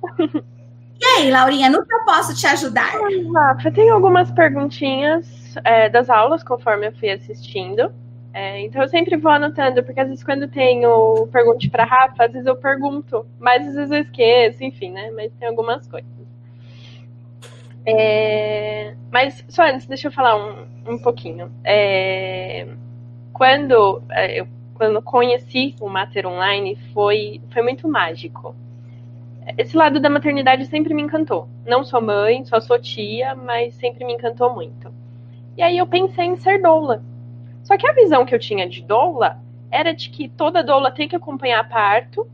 [1.01, 2.93] E aí, Laurinha, no que eu posso te ajudar?
[3.35, 7.93] Rafa, tem algumas perguntinhas é, das aulas, conforme eu fui assistindo.
[8.33, 12.33] É, então eu sempre vou anotando, porque às vezes quando tenho pergunte para Rafa, às
[12.33, 15.11] vezes eu pergunto, mas às vezes eu esqueço, enfim, né?
[15.13, 16.09] Mas tem algumas coisas.
[17.87, 21.51] É, mas só antes, deixa eu falar um, um pouquinho.
[21.65, 22.67] É,
[23.33, 28.55] quando é, eu quando conheci o Mater Online foi, foi muito mágico
[29.57, 31.49] esse lado da maternidade sempre me encantou.
[31.67, 34.93] Não sou mãe, só sou tia, mas sempre me encantou muito.
[35.57, 37.03] E aí eu pensei em ser doula.
[37.63, 39.39] Só que a visão que eu tinha de doula
[39.71, 42.27] era de que toda doula tem que acompanhar parto.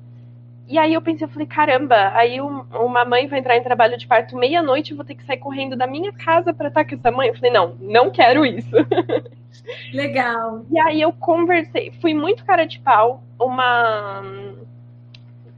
[0.67, 4.07] E aí eu pensei, eu falei, caramba, aí uma mãe vai entrar em trabalho de
[4.07, 7.11] parto meia-noite e vou ter que sair correndo da minha casa para estar com essa
[7.11, 7.29] mãe.
[7.29, 8.75] Eu falei, não, não quero isso.
[9.93, 10.65] Legal.
[10.71, 13.23] E aí eu conversei, fui muito cara de pau.
[13.39, 14.23] Uma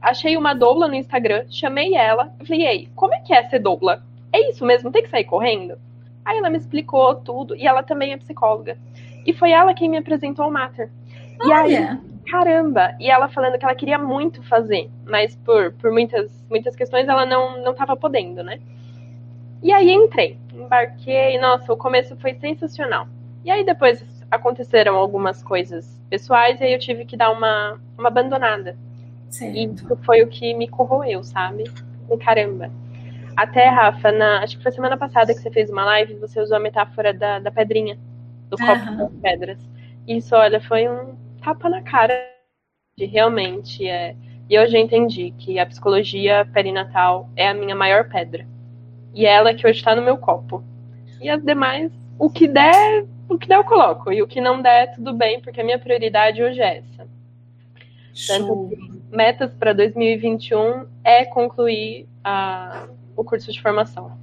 [0.09, 4.03] achei uma doula no Instagram, chamei ela, falei, ei, como é que é ser doula?
[4.31, 5.77] É isso mesmo, tem que sair correndo?
[6.23, 8.77] Aí ela me explicou tudo, e ela também é psicóloga.
[9.25, 10.89] E foi ela quem me apresentou o Mater.
[11.45, 11.75] E aí,
[12.29, 12.95] caramba!
[12.99, 17.25] E ela falando que ela queria muito fazer, mas por, por muitas, muitas questões ela
[17.25, 18.59] não, não tava podendo, né?
[19.61, 23.07] E aí entrei, embarquei, nossa, o começo foi sensacional.
[23.43, 28.09] E aí depois aconteceram algumas coisas pessoais e aí eu tive que dar uma, uma
[28.09, 28.77] abandonada.
[29.29, 29.55] Certo.
[29.55, 31.63] E isso foi o que me corroeu, sabe?
[32.09, 32.71] E caramba.
[33.35, 36.57] Até, Rafa, na, acho que foi semana passada que você fez uma live, você usou
[36.57, 37.99] a metáfora da, da pedrinha,
[38.49, 38.97] do copo uhum.
[38.97, 39.59] das pedras.
[40.07, 42.15] Isso, olha, foi um tapa na cara
[42.97, 43.87] de realmente.
[43.87, 44.15] É,
[44.49, 48.47] e hoje eu entendi que a psicologia perinatal é a minha maior pedra.
[49.13, 50.63] E é ela que hoje está no meu copo.
[51.21, 54.11] E as demais, o que der, o que der eu coloco.
[54.11, 57.07] E o que não der, tudo bem, porque a minha prioridade hoje é essa.
[58.27, 58.69] Tanto
[59.11, 64.17] metas para 2021 é concluir a, o curso de formação.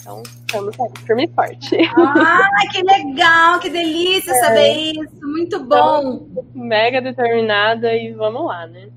[0.00, 1.76] Então, estamos aí, firme e forte.
[1.96, 4.40] Ah, que legal, que delícia é.
[4.40, 5.20] saber isso.
[5.20, 6.26] Muito bom.
[6.30, 8.88] Então, mega determinada e vamos lá, né?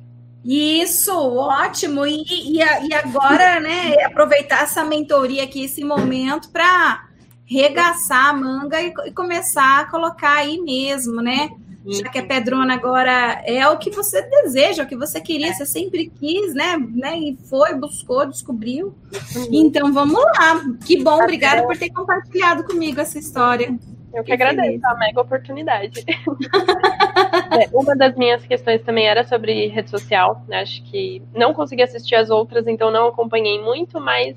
[0.43, 2.05] Isso, ótimo.
[2.05, 7.07] E, e, e agora, né, aproveitar essa mentoria aqui, esse momento, para
[7.45, 11.49] regaçar a manga e, e, começar a colocar aí mesmo, né?
[11.85, 15.53] Já que a pedrona agora é o que você deseja, o que você queria, é.
[15.53, 16.77] você sempre quis, né?
[16.77, 17.17] né?
[17.17, 18.95] E foi, buscou, descobriu.
[19.35, 19.47] Uhum.
[19.51, 20.61] Então vamos lá.
[20.85, 23.75] Que bom, obrigada por ter compartilhado comigo essa história.
[24.13, 26.03] Eu que, agradeço a mega oportunidade.
[26.07, 30.43] é, uma das minhas questões também era sobre rede social.
[30.47, 30.61] Né?
[30.61, 34.35] Acho que não consegui assistir as outras, então não acompanhei muito, mas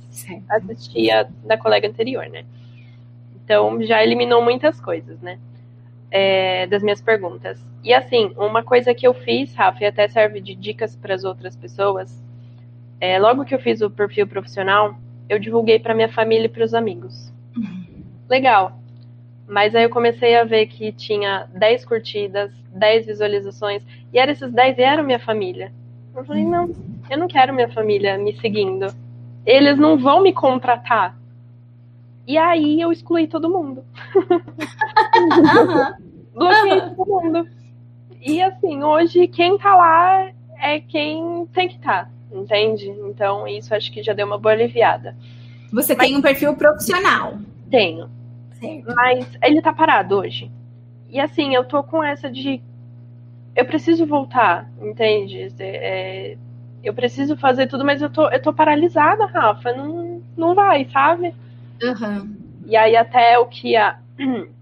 [0.48, 2.44] assisti a da colega anterior, né?
[3.44, 5.38] Então já eliminou muitas coisas, né?
[6.14, 7.60] É, das minhas perguntas.
[7.82, 11.24] E assim, uma coisa que eu fiz, Rafa, e até serve de dicas para as
[11.24, 12.22] outras pessoas,
[13.00, 14.96] é, logo que eu fiz o perfil profissional,
[15.28, 17.32] eu divulguei para minha família e para os amigos.
[17.56, 18.04] Uhum.
[18.30, 18.78] Legal.
[19.48, 24.52] Mas aí eu comecei a ver que tinha 10 curtidas, 10 visualizações, e eram esses
[24.52, 25.72] 10 e eram minha família.
[26.14, 26.70] Eu falei, não,
[27.10, 28.86] eu não quero minha família me seguindo.
[29.44, 31.18] Eles não vão me contratar.
[32.24, 33.84] E aí eu excluí todo mundo.
[36.34, 37.48] Bloqueei todo mundo.
[38.20, 42.88] E assim, hoje quem tá lá é quem tem que estar, tá, entende?
[42.88, 45.16] Então isso acho que já deu uma boa aliviada.
[45.72, 47.34] Você Mas, tem um perfil profissional?
[47.70, 48.08] Tenho.
[48.60, 48.94] Certo.
[48.94, 50.50] Mas ele tá parado hoje.
[51.10, 52.62] E assim, eu tô com essa de.
[53.54, 55.52] Eu preciso voltar, entende?
[55.58, 56.36] É,
[56.82, 59.72] eu preciso fazer tudo, mas eu tô, eu tô paralisada, Rafa.
[59.72, 61.34] Não, não vai, sabe?
[61.82, 62.36] Uhum.
[62.66, 63.98] E aí até o que a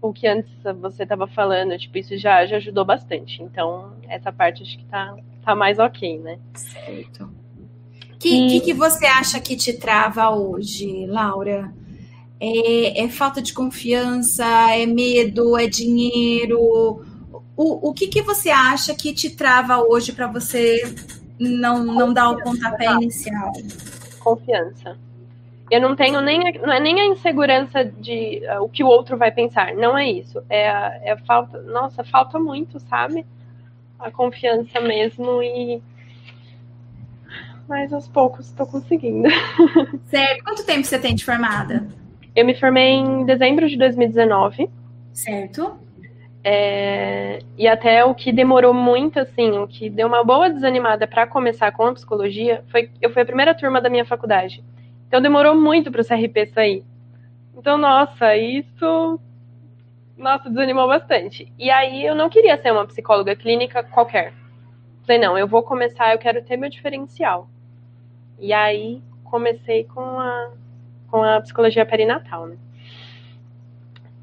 [0.00, 3.42] o que antes você estava falando, tipo, isso já, já ajudou bastante.
[3.42, 6.38] Então, essa parte acho que tá, tá mais ok, né?
[6.54, 7.24] Certo.
[8.14, 8.48] O que, e...
[8.48, 11.72] que, que, você acha que te trava hoje, Laura?
[12.40, 14.44] É, é, falta de confiança?
[14.72, 15.56] É medo?
[15.56, 16.60] É dinheiro?
[17.56, 20.82] O, o que, que você acha que te trava hoje para você
[21.38, 23.52] não, não dar o pontapé inicial?
[24.20, 24.96] Confiança.
[25.70, 29.16] Eu não tenho nem não é nem a insegurança de uh, o que o outro
[29.16, 30.42] vai pensar, não é isso.
[30.48, 33.26] É a, é a falta, nossa, falta muito, sabe?
[33.98, 35.82] A confiança mesmo e
[37.68, 39.28] mas aos poucos estou conseguindo.
[40.08, 40.42] Certo.
[40.42, 41.86] Quanto tempo você tem de formada?
[42.34, 44.70] Eu me formei em dezembro de 2019.
[45.12, 45.78] Certo.
[46.42, 51.26] É, e até o que demorou muito, assim, o que deu uma boa desanimada para
[51.26, 54.64] começar com a psicologia foi eu fui a primeira turma da minha faculdade.
[55.08, 56.84] Então demorou muito para o CRP sair.
[57.56, 59.18] Então, nossa, isso
[60.18, 61.50] nossa, desanimou bastante.
[61.56, 64.34] E aí eu não queria ser uma psicóloga clínica qualquer.
[65.06, 67.48] Falei, não, eu vou começar, eu quero ter meu diferencial.
[68.38, 70.50] E aí comecei com a,
[71.08, 72.56] com a psicologia perinatal, né?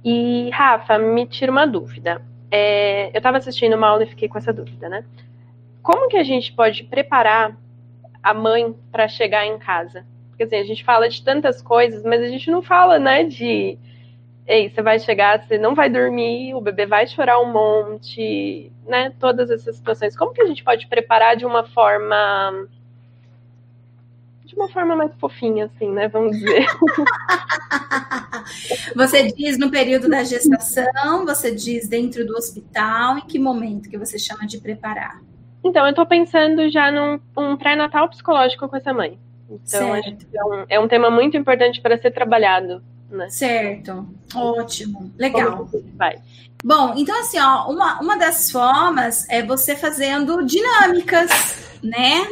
[0.03, 2.21] E, Rafa, me tira uma dúvida.
[2.51, 5.03] É, eu estava assistindo uma aula e fiquei com essa dúvida, né?
[5.81, 7.57] Como que a gente pode preparar
[8.21, 10.05] a mãe para chegar em casa?
[10.35, 13.77] Porque assim, a gente fala de tantas coisas, mas a gente não fala, né, de
[14.45, 19.13] ei, você vai chegar, você não vai dormir, o bebê vai chorar um monte, né?
[19.17, 20.15] Todas essas situações.
[20.15, 22.67] Como que a gente pode preparar de uma forma
[24.43, 26.07] de uma forma mais fofinha, assim, né?
[26.09, 26.67] Vamos dizer.
[28.95, 33.97] você diz no período da gestação, você diz dentro do hospital, em que momento que
[33.97, 35.19] você chama de preparar?
[35.63, 39.17] Então, eu estou pensando já num um pré-natal psicológico com essa mãe.
[39.49, 42.83] Então, é um, é um tema muito importante para ser trabalhado.
[43.09, 43.29] Né?
[43.29, 45.69] Certo, ótimo, legal.
[45.95, 46.17] Vai.
[46.63, 51.29] Bom, então assim, ó, uma, uma das formas é você fazendo dinâmicas,
[51.83, 52.27] né?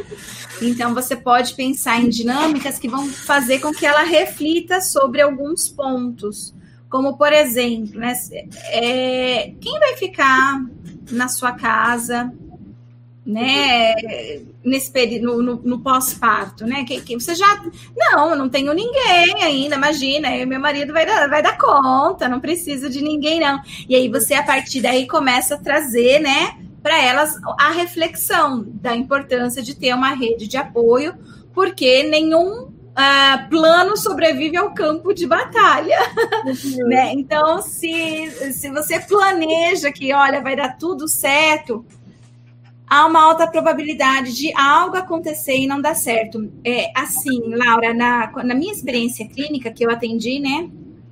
[0.62, 5.68] Então, você pode pensar em dinâmicas que vão fazer com que ela reflita sobre alguns
[5.68, 6.54] pontos.
[6.88, 8.12] Como, por exemplo, né,
[8.68, 10.64] é, quem vai ficar
[11.10, 12.32] na sua casa,
[13.26, 13.94] né,
[14.62, 16.84] nesse período, no, no, pós-parto, né?
[16.84, 17.62] Que, que, você já.
[17.96, 22.28] Não, eu não tenho ninguém ainda, imagina, eu, meu marido vai dar, vai dar conta,
[22.28, 23.60] não precisa de ninguém, não.
[23.88, 26.58] E aí você, a partir daí, começa a trazer, né?
[26.84, 31.14] para elas a reflexão da importância de ter uma rede de apoio,
[31.54, 35.98] porque nenhum uh, plano sobrevive ao campo de batalha.
[36.44, 36.84] Uhum.
[36.88, 37.12] né?
[37.14, 41.86] Então, se, se você planeja que, olha, vai dar tudo certo,
[42.94, 46.52] há uma alta probabilidade de algo acontecer e não dar certo.
[46.64, 50.70] É, assim, Laura, na, na minha experiência clínica que eu atendi, né?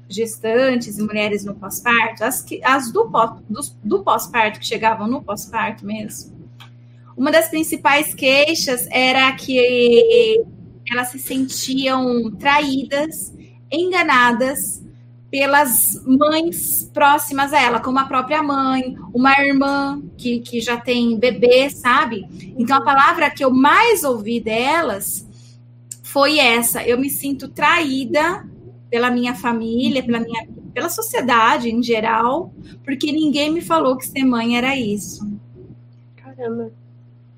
[0.09, 3.11] gestantes e mulheres no pós-parto, as, que, as do,
[3.49, 6.37] do, do pós-parto, que chegavam no pós-parto mesmo,
[7.17, 10.45] uma das principais queixas era que
[10.91, 13.33] elas se sentiam traídas,
[13.71, 14.82] enganadas
[15.33, 21.19] pelas mães próximas a ela, como a própria mãe, uma irmã que, que já tem
[21.19, 22.27] bebê, sabe?
[22.59, 25.27] Então a palavra que eu mais ouvi delas
[26.03, 28.47] foi essa: eu me sinto traída
[28.91, 32.53] pela minha família, pela minha pela sociedade em geral,
[32.85, 35.27] porque ninguém me falou que ser mãe era isso.
[36.17, 36.73] Caramba.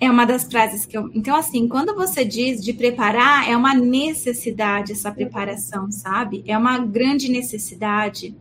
[0.04, 1.10] É uma das frases que eu.
[1.14, 6.44] Então, assim, quando você diz de preparar, é uma necessidade essa preparação, sabe?
[6.46, 8.34] É uma grande necessidade.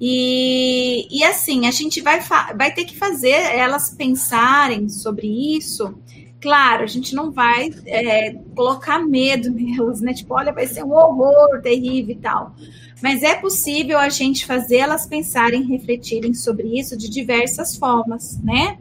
[0.00, 2.20] E, e assim, a gente vai,
[2.56, 5.94] vai ter que fazer elas pensarem sobre isso
[6.40, 10.14] Claro, a gente não vai é, colocar medo nelas, né?
[10.14, 12.54] Tipo, olha, vai ser um horror terrível e tal.
[13.02, 18.78] Mas é possível a gente fazer elas pensarem, refletirem sobre isso de diversas formas, né?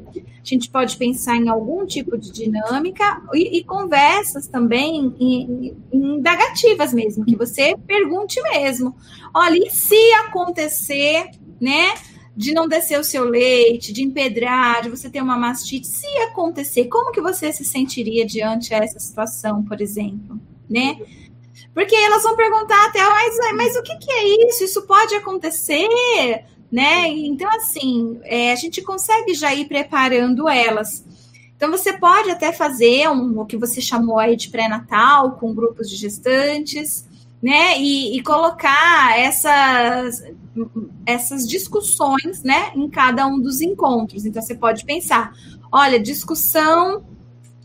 [0.47, 5.13] A gente pode pensar em algum tipo de dinâmica e, e conversas também
[5.91, 8.95] indagativas mesmo, que você pergunte mesmo.
[9.33, 11.93] Olha, e se acontecer, né?
[12.37, 16.85] de não descer o seu leite, de empedrar, de você ter uma mastite, se acontecer,
[16.85, 20.39] como que você se sentiria diante essa situação, por exemplo,
[20.69, 20.99] né?
[21.73, 24.63] Porque elas vão perguntar até, mas, mas o que, que é isso?
[24.63, 27.07] Isso pode acontecer, né?
[27.07, 31.03] Então, assim, é, a gente consegue já ir preparando elas.
[31.55, 35.89] Então, você pode até fazer um, o que você chamou aí de pré-natal, com grupos
[35.89, 37.07] de gestantes,
[37.41, 37.79] né?
[37.79, 40.23] E, e, colocar essas,
[41.05, 44.25] essas discussões, né, em cada um dos encontros.
[44.25, 45.33] Então você pode pensar,
[45.71, 47.05] olha, discussão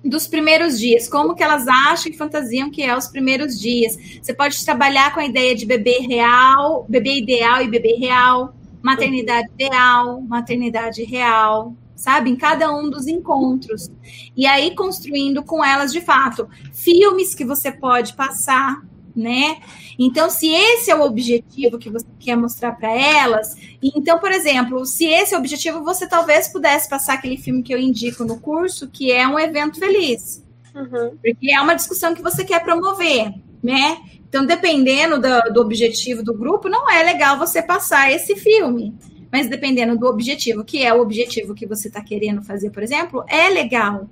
[0.05, 3.96] dos primeiros dias, como que elas acham e fantasiam que é os primeiros dias.
[4.20, 9.49] Você pode trabalhar com a ideia de bebê real, bebê ideal e bebê real, maternidade
[9.55, 12.30] ideal, maternidade real, sabe?
[12.30, 13.91] Em cada um dos encontros.
[14.37, 18.83] E aí construindo com elas de fato filmes que você pode passar
[19.14, 19.59] né?
[19.99, 24.85] Então, se esse é o objetivo que você quer mostrar para elas, então, por exemplo,
[24.87, 28.41] se esse é o objetivo, você talvez pudesse passar aquele filme que eu indico no
[28.41, 30.45] curso, que é um evento feliz.
[30.74, 31.16] Uhum.
[31.22, 33.99] Porque é uma discussão que você quer promover, né?
[34.33, 38.95] Então, dependendo do, do objetivo do grupo, não é legal você passar esse filme.
[39.30, 43.22] Mas dependendo do objetivo, que é o objetivo que você está querendo fazer, por exemplo,
[43.28, 44.09] é legal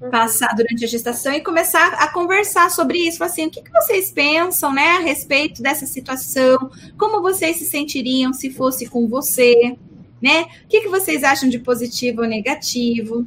[0.00, 0.10] uhum.
[0.10, 3.24] passar durante a gestação e começar a conversar sobre isso.
[3.24, 6.70] Assim, o que, que vocês pensam, né, a respeito dessa situação?
[6.96, 9.76] Como vocês se sentiriam se fosse com você,
[10.22, 10.42] né?
[10.64, 13.26] O que, que vocês acham de positivo ou negativo?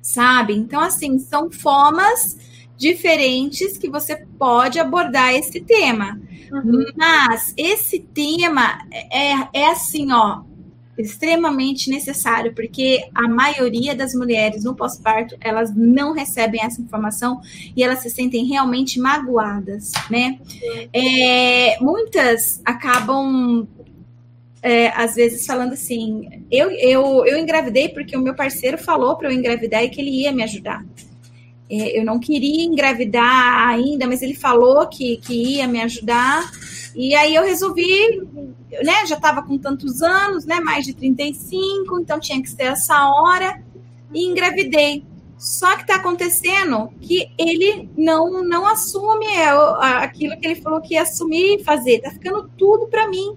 [0.00, 0.54] Sabe?
[0.54, 2.38] Então, assim, são formas
[2.78, 6.18] diferentes que você pode abordar esse tema.
[6.50, 6.86] Uhum.
[6.96, 10.42] Mas esse tema é, é assim, ó,
[10.96, 17.40] extremamente necessário, porque a maioria das mulheres no pós-parto, elas não recebem essa informação
[17.76, 20.38] e elas se sentem realmente magoadas, né?
[20.92, 23.66] É, muitas acabam
[24.62, 29.28] é, às vezes falando assim, eu, eu, eu engravidei porque o meu parceiro falou para
[29.28, 30.84] eu engravidar e que ele ia me ajudar.
[31.70, 36.50] É, eu não queria engravidar ainda, mas ele falou que, que ia me ajudar.
[36.94, 38.22] E aí eu resolvi,
[38.82, 39.06] né?
[39.06, 40.60] Já estava com tantos anos, né?
[40.60, 43.62] Mais de 35, então tinha que ser essa hora.
[44.12, 45.04] E engravidei.
[45.36, 49.48] Só que está acontecendo que ele não não assume é,
[50.02, 52.00] aquilo que ele falou que ia assumir e fazer.
[52.00, 53.36] Tá ficando tudo para mim.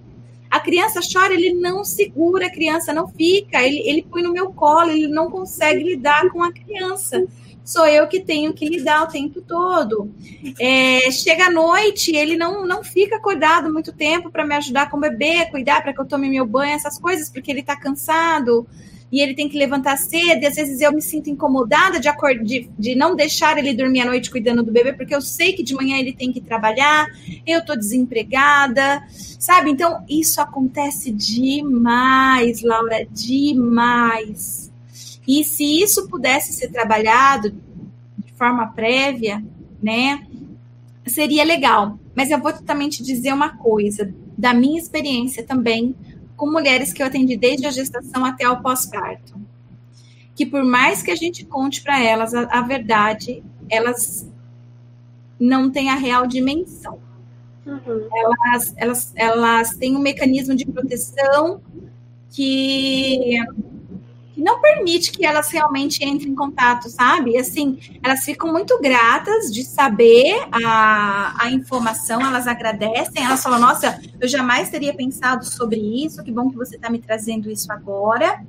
[0.50, 4.52] A criança chora, ele não segura, a criança não fica, ele, ele põe no meu
[4.52, 7.24] colo, ele não consegue lidar com a criança
[7.64, 10.12] sou eu que tenho que lidar o tempo todo.
[10.58, 14.96] É, chega à noite, ele não, não fica acordado muito tempo para me ajudar com
[14.96, 18.66] o bebê, cuidar para que eu tome meu banho, essas coisas, porque ele está cansado
[19.12, 22.08] e ele tem que levantar cedo, e às vezes eu me sinto incomodada de,
[22.42, 25.62] de, de não deixar ele dormir à noite cuidando do bebê, porque eu sei que
[25.62, 27.06] de manhã ele tem que trabalhar,
[27.46, 29.02] eu estou desempregada,
[29.38, 29.70] sabe?
[29.70, 34.61] Então, isso acontece demais, Laura, demais.
[35.26, 37.50] E se isso pudesse ser trabalhado
[38.18, 39.42] de forma prévia,
[39.82, 40.26] né,
[41.06, 41.98] seria legal.
[42.14, 45.94] Mas eu vou também te dizer uma coisa, da minha experiência também
[46.36, 49.34] com mulheres que eu atendi desde a gestação até o pós-parto.
[50.34, 54.28] Que por mais que a gente conte para elas a, a, verdade, elas
[55.38, 56.98] não têm a real dimensão.
[57.64, 58.08] Uhum.
[58.12, 61.60] Elas, elas, elas têm um mecanismo de proteção
[62.30, 63.36] que
[64.36, 67.36] não permite que elas realmente entrem em contato, sabe?
[67.36, 74.00] Assim, elas ficam muito gratas de saber a, a informação, elas agradecem, elas falam, nossa,
[74.20, 78.42] eu jamais teria pensado sobre isso, que bom que você está me trazendo isso agora.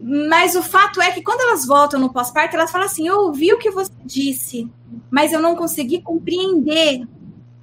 [0.00, 3.52] Mas o fato é que quando elas voltam no pós-parto, elas falam assim: eu ouvi
[3.52, 4.70] o que você disse,
[5.10, 7.04] mas eu não consegui compreender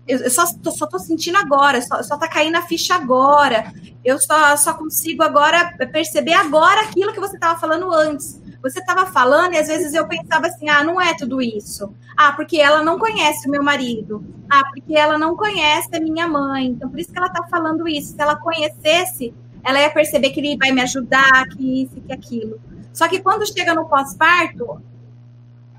[0.07, 3.73] eu, só, tô, só tô sentindo agora, só, só tá caindo a ficha agora.
[4.03, 8.39] Eu só, só consigo agora perceber agora aquilo que você estava falando antes.
[8.61, 11.91] Você estava falando e às vezes eu pensava assim: ah, não é tudo isso.
[12.15, 14.23] Ah, porque ela não conhece o meu marido.
[14.49, 16.67] Ah, porque ela não conhece a minha mãe.
[16.67, 18.13] Então, por isso que ela está falando isso.
[18.13, 19.33] Se ela conhecesse,
[19.63, 22.59] ela ia perceber que ele vai me ajudar, que isso, que aquilo.
[22.93, 24.81] Só que quando chega no pós-parto,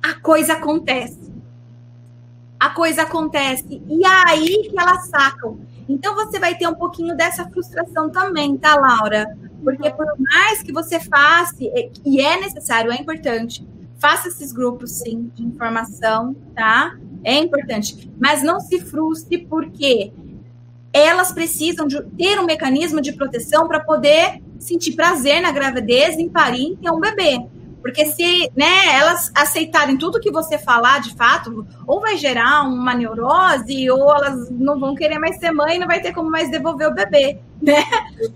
[0.03, 1.26] a coisa acontece
[2.67, 3.81] a coisa acontece.
[3.89, 5.59] E é aí que elas sacam.
[5.89, 9.37] Então você vai ter um pouquinho dessa frustração também, tá, Laura?
[9.62, 11.57] Porque por mais que você faça,
[12.05, 13.67] e é necessário, é importante,
[13.99, 16.97] faça esses grupos sim de informação, tá?
[17.23, 18.11] É importante.
[18.21, 20.12] Mas não se frustre, porque
[20.93, 26.29] elas precisam de ter um mecanismo de proteção para poder sentir prazer na gravidez, em
[26.29, 27.47] parir, em ter um bebê.
[27.87, 32.93] Porque se né, elas aceitarem tudo que você falar de fato, ou vai gerar uma
[32.93, 36.89] neurose, ou elas não vão querer mais ser mãe, não vai ter como mais devolver
[36.89, 37.84] o bebê, né?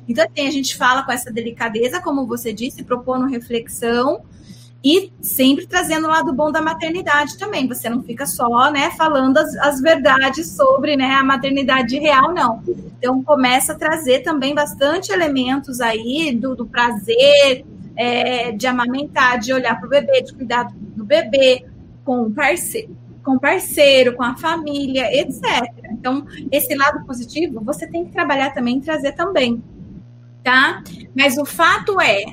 [0.08, 4.22] Então, assim, a gente fala com essa delicadeza, como você disse, propondo reflexão
[4.84, 7.66] e sempre trazendo o lado bom da maternidade também.
[7.66, 12.62] Você não fica só, né, falando as, as verdades sobre, né, a maternidade real, não.
[12.98, 17.64] Então, começa a trazer também bastante elementos aí do, do prazer,
[18.00, 21.66] é, de amamentar, de olhar para o bebê, de cuidar do bebê
[22.02, 25.70] com o parceiro, com parceiro, com a família, etc.
[25.92, 29.62] Então, esse lado positivo você tem que trabalhar também, trazer também,
[30.42, 30.82] tá?
[31.14, 32.24] Mas o fato é,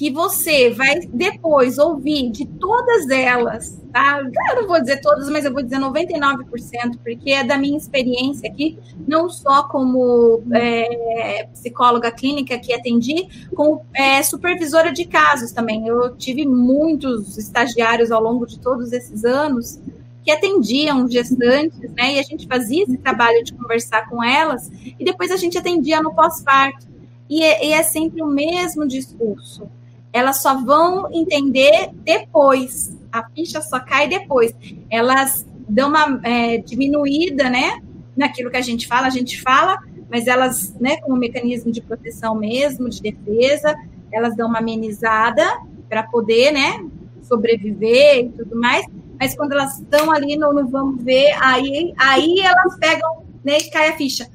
[0.00, 4.18] que você vai depois ouvir de todas elas, tá?
[4.48, 8.50] Eu não vou dizer todas, mas eu vou dizer 99%, porque é da minha experiência
[8.50, 15.86] aqui, não só como é, psicóloga clínica que atendi, como é, supervisora de casos também.
[15.86, 19.78] Eu tive muitos estagiários ao longo de todos esses anos
[20.24, 22.14] que atendiam gestantes, né?
[22.14, 26.00] E a gente fazia esse trabalho de conversar com elas, e depois a gente atendia
[26.00, 26.88] no pós-parto.
[27.28, 29.68] E, é, e é sempre o mesmo discurso
[30.12, 32.96] elas só vão entender depois.
[33.12, 34.54] A ficha só cai depois.
[34.90, 37.80] Elas dão uma é, diminuída, né?
[38.16, 39.78] Naquilo que a gente fala, a gente fala,
[40.10, 43.74] mas elas, né, como mecanismo de proteção mesmo, de defesa,
[44.12, 45.42] elas dão uma amenizada
[45.88, 46.84] para poder, né,
[47.22, 48.84] sobreviver e tudo mais.
[49.18, 53.70] Mas quando elas estão ali no, no, vamos ver, aí, aí elas pegam, né, e
[53.70, 54.28] cai a ficha.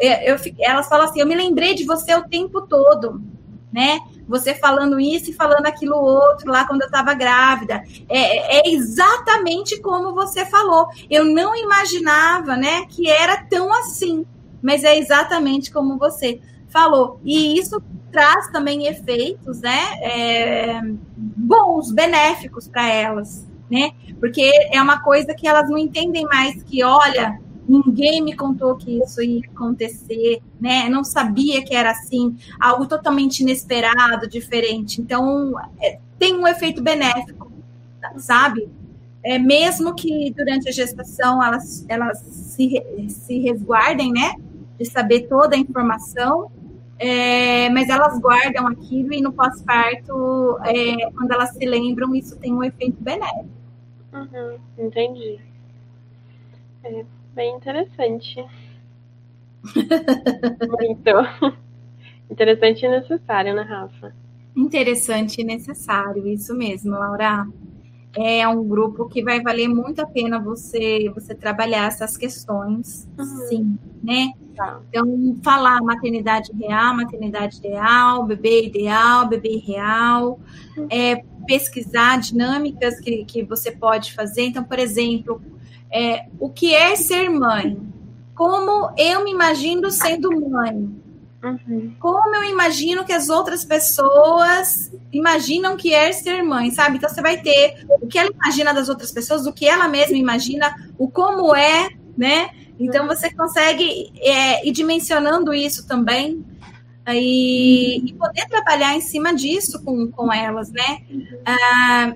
[0.00, 3.22] É, eu, eu, elas falam assim, eu me lembrei de você o tempo todo,
[3.72, 3.98] né?
[4.26, 7.82] Você falando isso e falando aquilo outro lá quando eu estava grávida.
[8.08, 10.88] É, é, exatamente como você falou.
[11.10, 14.24] Eu não imaginava, né, que era tão assim.
[14.62, 17.20] Mas é exatamente como você falou.
[17.24, 20.80] E isso traz também efeitos, né, é,
[21.16, 23.90] bons, benéficos para elas, né?
[24.20, 28.98] Porque é uma coisa que elas não entendem mais que, olha, ninguém me contou que
[29.02, 30.88] isso ia acontecer, né?
[30.88, 35.00] Não sabia que era assim, algo totalmente inesperado, diferente.
[35.00, 37.50] Então, é, tem um efeito benéfico,
[38.16, 38.68] sabe?
[39.22, 44.34] É, mesmo que durante a gestação elas, elas se, se resguardem, né?
[44.78, 46.50] De saber toda a informação,
[46.98, 52.52] é, mas elas guardam aquilo e no pós-parto, é, quando elas se lembram, isso tem
[52.52, 53.48] um efeito benéfico.
[54.12, 55.40] Uhum, entendi.
[56.84, 57.04] É
[57.34, 58.44] bem interessante.
[60.68, 61.10] Muito.
[62.30, 64.14] Interessante e necessário, né, Rafa?
[64.56, 67.46] Interessante e necessário, isso mesmo, Laura.
[68.16, 73.48] É um grupo que vai valer muito a pena você você trabalhar essas questões, uhum.
[73.48, 74.32] sim, né?
[74.54, 74.80] Tá.
[74.88, 80.38] Então, falar maternidade real, maternidade ideal, bebê ideal, bebê real,
[80.76, 80.86] uhum.
[80.88, 84.42] é, pesquisar dinâmicas que, que você pode fazer.
[84.42, 85.42] Então, por exemplo,
[85.94, 87.78] é, o que é ser mãe?
[88.34, 90.90] Como eu me imagino sendo mãe?
[91.40, 91.94] Uhum.
[92.00, 96.96] Como eu imagino que as outras pessoas imaginam que é ser mãe, sabe?
[96.96, 100.16] Então você vai ter o que ela imagina das outras pessoas, o que ela mesma
[100.16, 102.50] imagina, o como é, né?
[102.80, 106.44] Então você consegue é, ir dimensionando isso também
[107.08, 111.02] e, e, poder trabalhar em cima disso com, com elas, né?
[111.44, 112.14] Ah,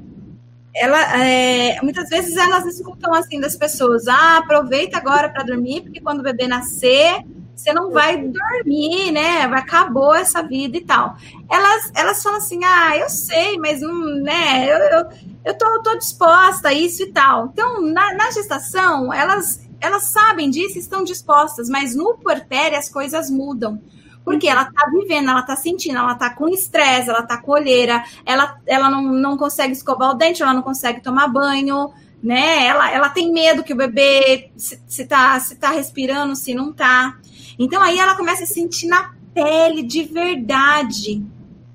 [0.78, 6.00] ela, é, muitas vezes elas escutam assim das pessoas: ah, aproveita agora para dormir, porque
[6.00, 7.24] quando o bebê nascer,
[7.54, 9.42] você não vai dormir, né?
[9.42, 11.16] Acabou essa vida e tal.
[11.50, 14.66] Elas, elas falam assim: ah, eu sei, mas não, né?
[14.70, 15.06] Eu, eu,
[15.46, 17.46] eu tô, tô disposta a isso e tal.
[17.52, 23.30] Então, na, na gestação, elas elas sabem disso, estão dispostas, mas no puerpério as coisas
[23.30, 23.80] mudam.
[24.28, 28.04] Porque ela tá vivendo, ela tá sentindo, ela tá com estresse, ela tá com olheira,
[28.24, 31.90] ela, ela não, não consegue escovar o dente, ela não consegue tomar banho,
[32.22, 32.66] né?
[32.66, 36.72] Ela, ela tem medo que o bebê se, se, tá, se tá respirando, se não
[36.72, 37.16] tá.
[37.58, 41.22] Então aí ela começa a sentir na pele de verdade,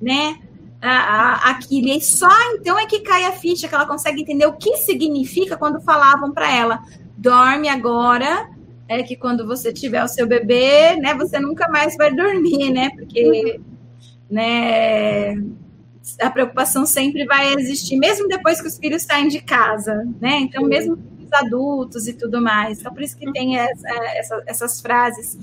[0.01, 0.37] né?
[1.43, 1.87] aquilo.
[1.87, 5.55] E só então é que cai a ficha, que ela consegue entender o que significa
[5.55, 6.83] quando falavam para ela
[7.17, 8.49] dorme agora,
[8.99, 12.89] é que quando você tiver o seu bebê, né, você nunca mais vai dormir, né?
[12.91, 13.59] Porque,
[14.29, 15.35] né,
[16.21, 20.39] a preocupação sempre vai existir, mesmo depois que os filhos saem de casa, né?
[20.39, 22.79] Então, mesmo os adultos e tudo mais.
[22.79, 25.37] Então, por isso que tem essa, essa, essas frases.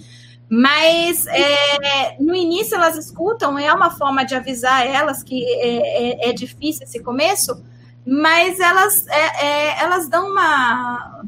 [0.49, 6.31] Mas é, no início elas escutam, é uma forma de avisar elas que é, é,
[6.31, 7.63] é difícil esse começo,
[8.05, 11.23] mas elas, é, é, elas dão uma,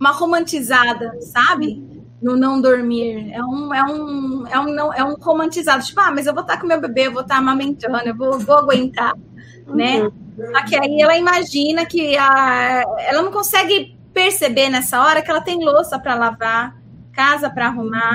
[0.00, 1.86] uma romantizada, sabe?
[2.22, 3.30] No não dormir.
[3.32, 5.84] É um, é um, é um, não, é um romantizado.
[5.84, 8.38] Tipo, ah, mas eu vou estar com meu bebê, eu vou estar amamentando, eu vou,
[8.38, 9.14] vou aguentar,
[9.66, 10.02] né?
[10.02, 10.12] uhum.
[10.36, 10.52] né?
[10.52, 15.42] Só que aí ela imagina que a, ela não consegue perceber nessa hora que ela
[15.42, 16.76] tem louça para lavar,
[17.12, 18.14] casa para arrumar,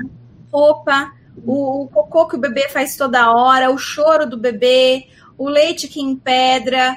[0.51, 1.11] roupa,
[1.45, 5.07] o, o, cocô que o bebê faz toda hora, o choro do bebê,
[5.37, 6.95] o leite que empedra,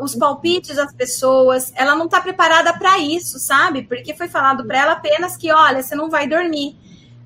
[0.00, 3.82] os palpites das pessoas, ela não está preparada para isso, sabe?
[3.82, 6.76] Porque foi falado para ela apenas que, olha, você não vai dormir.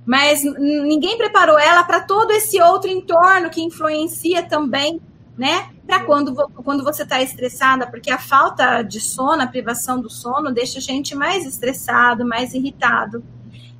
[0.04, 5.00] Mas ninguém preparou ela para todo esse outro entorno que influencia também,
[5.38, 5.70] né?
[5.86, 6.34] Para quando,
[6.64, 10.82] quando você está estressada, porque a falta de sono, a privação do sono, deixa a
[10.82, 13.24] gente mais estressado, mais irritado.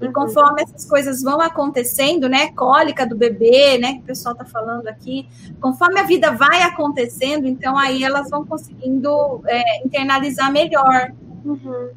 [0.03, 0.13] E uhum.
[0.13, 4.89] conforme essas coisas vão acontecendo, né, cólica do bebê, né, que o pessoal está falando
[4.89, 5.29] aqui,
[5.61, 11.13] conforme a vida vai acontecendo, então aí elas vão conseguindo é, internalizar melhor.
[11.45, 11.91] Uhum.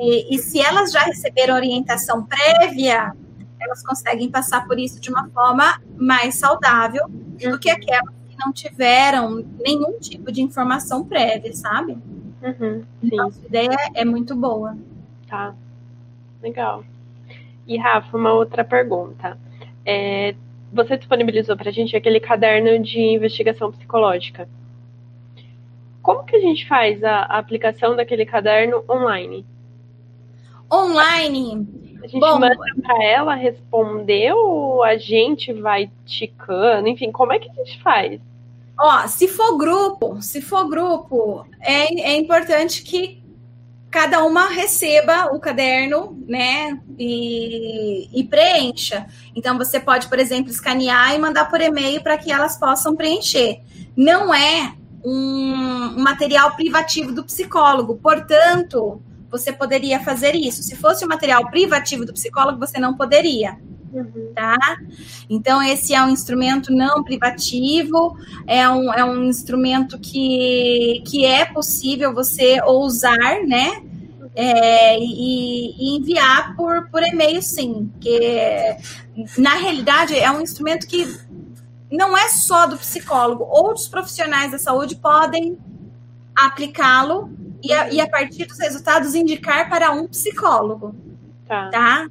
[0.00, 3.12] E, e, se elas já receberam orientação prévia,
[3.60, 7.50] elas conseguem passar por isso de uma forma mais saudável uhum.
[7.50, 11.98] do que aquelas que não tiveram nenhum tipo de informação prévia, sabe?
[12.42, 12.84] Uhum.
[13.02, 14.76] Então, a ideia é muito boa.
[15.28, 15.54] Tá.
[16.42, 16.84] Legal.
[17.66, 19.38] E Rafa, uma outra pergunta.
[19.84, 20.34] É,
[20.72, 24.48] você disponibilizou para a gente aquele caderno de investigação psicológica.
[26.02, 29.46] Como que a gente faz a, a aplicação daquele caderno online?
[30.70, 31.66] Online.
[32.02, 36.88] A gente Bom, manda para ela responder ou a gente vai ticando?
[36.88, 38.20] Enfim, como é que a gente faz?
[38.78, 43.23] Ó, se for grupo, se for grupo, é, é importante que
[43.94, 49.06] cada uma receba o caderno, né, e, e, preencha.
[49.36, 53.60] Então, você pode, por exemplo, escanear e mandar por e-mail para que elas possam preencher.
[53.96, 54.74] Não é
[55.04, 60.64] um, um material privativo do psicólogo, portanto, você poderia fazer isso.
[60.64, 63.56] Se fosse um material privativo do psicólogo, você não poderia.
[63.92, 64.32] Uhum.
[64.34, 64.58] Tá?
[65.30, 71.44] Então, esse é um instrumento não privativo, é um, é um instrumento que, que é
[71.44, 73.83] possível você usar, né?
[74.36, 77.92] É, e, e, enviar por, por e-mail, sim.
[78.00, 78.76] Que
[79.38, 81.06] na realidade é um instrumento que
[81.90, 85.56] não é só do psicólogo, outros profissionais da saúde podem
[86.34, 87.30] aplicá-lo
[87.62, 90.94] e, e, a partir dos resultados indicar para um psicólogo.
[91.46, 91.70] Tá.
[91.70, 92.06] tá?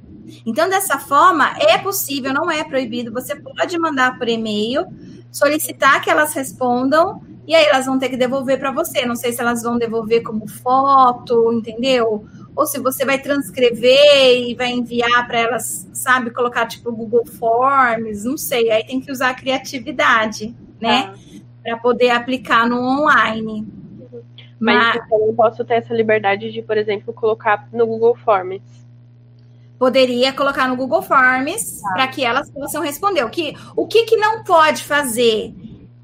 [0.46, 3.12] Então, dessa forma, é possível, não é proibido.
[3.12, 4.86] Você pode mandar por e-mail,
[5.30, 9.04] solicitar que elas respondam, e aí elas vão ter que devolver para você.
[9.04, 12.24] Não sei se elas vão devolver como foto, entendeu?
[12.56, 18.24] Ou se você vai transcrever e vai enviar para elas, sabe, colocar tipo Google Forms,
[18.24, 18.70] não sei.
[18.70, 21.12] Aí tem que usar a criatividade, né?
[21.12, 21.40] Ah.
[21.62, 23.66] Para poder aplicar no online.
[24.58, 28.62] Mas, Mas eu não posso ter essa liberdade de, por exemplo, colocar no Google Forms
[29.76, 31.92] poderia colocar no Google Forms ah.
[31.92, 33.22] para que elas possam responder.
[33.24, 35.52] O que, o que, que não pode fazer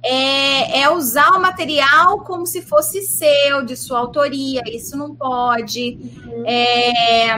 [0.03, 4.63] é, é, usar o material como se fosse seu, de sua autoria.
[4.67, 5.99] Isso não pode.
[6.27, 6.45] Uhum.
[6.47, 7.37] É,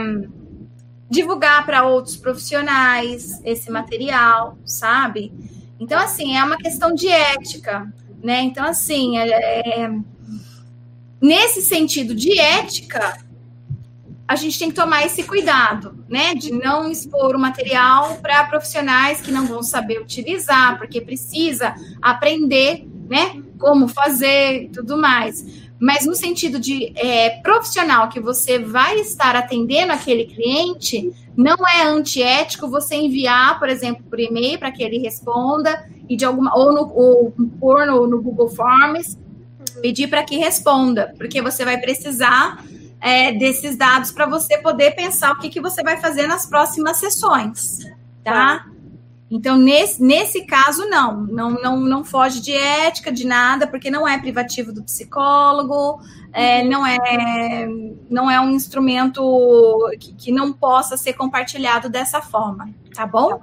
[1.13, 5.31] divulgar para outros profissionais esse material, sabe?
[5.79, 7.93] Então, assim, é uma questão de ética,
[8.25, 8.41] né?
[8.41, 9.29] Então, assim, é,
[9.85, 9.91] é
[11.21, 13.19] nesse sentido de ética,
[14.33, 16.35] a gente tem que tomar esse cuidado, né?
[16.35, 22.89] De não expor o material para profissionais que não vão saber utilizar, porque precisa aprender,
[23.11, 23.43] né?
[23.59, 25.69] Como fazer e tudo mais.
[25.79, 31.83] Mas no sentido de é, profissional que você vai estar atendendo aquele cliente, não é
[31.83, 36.73] antiético você enviar, por exemplo, por e-mail para que ele responda e de alguma ou,
[36.73, 39.19] no, ou pôr no, no Google Forms
[39.83, 42.65] pedir para que responda, porque você vai precisar
[43.03, 46.99] é, desses dados para você poder pensar o que, que você vai fazer nas próximas
[46.99, 47.81] sessões,
[48.23, 48.65] tá?
[49.29, 54.07] Então, nesse, nesse caso, não, não, não, não foge de ética, de nada, porque não
[54.07, 56.01] é privativo do psicólogo,
[56.33, 57.67] é, não, é,
[58.09, 63.41] não é um instrumento que, que não possa ser compartilhado dessa forma, tá bom?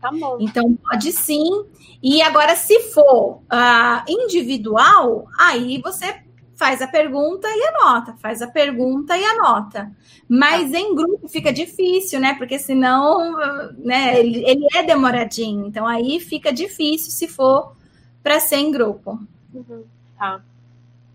[0.00, 0.36] Tá bom.
[0.40, 1.64] Então, pode sim.
[2.02, 6.22] E agora, se for uh, individual, aí você
[6.60, 9.90] faz a pergunta e anota, faz a pergunta e anota.
[10.28, 12.34] Mas em grupo fica difícil, né?
[12.34, 13.34] Porque senão,
[13.78, 15.66] né, ele, ele é demoradinho.
[15.66, 17.74] Então aí fica difícil se for
[18.22, 19.18] para ser em grupo.
[19.54, 19.84] Uhum.
[20.18, 20.42] Tá.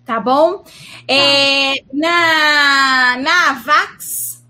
[0.03, 0.57] Tá bom?
[0.57, 0.71] Tá.
[1.07, 4.43] É, na, na Vax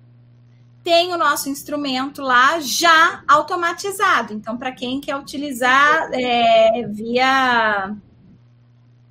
[0.82, 4.34] tem o nosso instrumento lá já automatizado.
[4.34, 7.94] Então, para quem quer utilizar é, via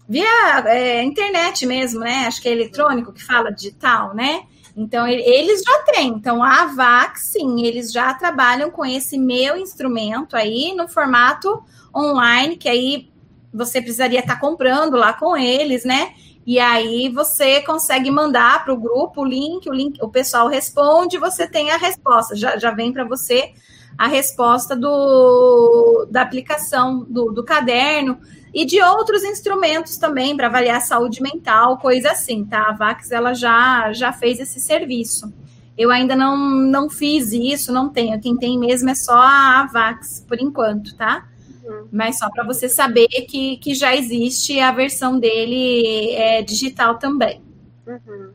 [0.09, 2.27] via é, internet mesmo, né?
[2.27, 4.43] Acho que é eletrônico que fala digital, né?
[4.77, 6.09] Então, eles já têm.
[6.09, 11.63] Então, a VAC, sim, eles já trabalham com esse meu instrumento aí no formato
[11.95, 13.09] online, que aí
[13.53, 16.13] você precisaria estar comprando lá com eles, né?
[16.45, 21.17] E aí você consegue mandar para o grupo o link, o link, o pessoal responde,
[21.19, 22.35] você tem a resposta.
[22.35, 23.55] Já, já vem para você
[23.97, 28.19] a resposta do, da aplicação do, do caderno
[28.55, 32.69] e de outros instrumentos também para avaliar saúde mental, coisa assim, tá?
[32.69, 35.33] A Vax ela já já fez esse serviço.
[35.77, 38.21] Eu ainda não, não fiz isso, não tenho.
[38.21, 41.27] Quem tem mesmo é só a Vax, por enquanto, tá?
[41.65, 41.89] Uhum.
[41.91, 47.43] Mas só para você saber que, que já existe a versão dele é, digital também.
[47.85, 48.31] Uhum.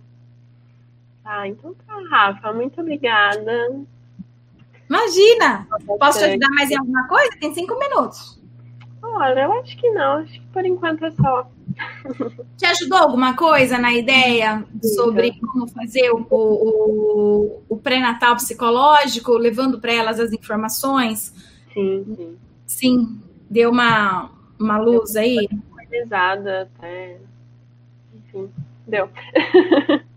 [1.23, 3.71] Ah, então tá, Rafa, muito obrigada.
[4.89, 5.65] Imagina!
[5.99, 7.29] Posso te ajudar mais em alguma coisa?
[7.39, 8.38] Tem cinco minutos.
[9.01, 10.17] Olha, eu acho que não.
[10.17, 11.49] Acho que por enquanto é só.
[12.57, 19.79] Te ajudou alguma coisa na ideia sobre como fazer o, o, o pré-natal psicológico, levando
[19.79, 21.33] para elas as informações?
[21.73, 22.37] Sim, sim.
[22.65, 24.29] Sim, deu uma,
[24.59, 25.49] uma luz deu aí?
[25.71, 27.17] Organizada até.
[28.13, 28.49] Enfim,
[28.87, 29.09] deu.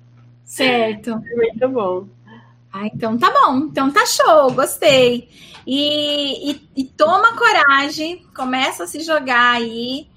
[0.45, 1.19] Certo.
[1.35, 2.07] Muito bom.
[2.73, 3.59] Ah, então tá bom.
[3.59, 5.29] Então tá show, gostei.
[5.67, 10.09] E, e, e toma coragem, começa a se jogar aí,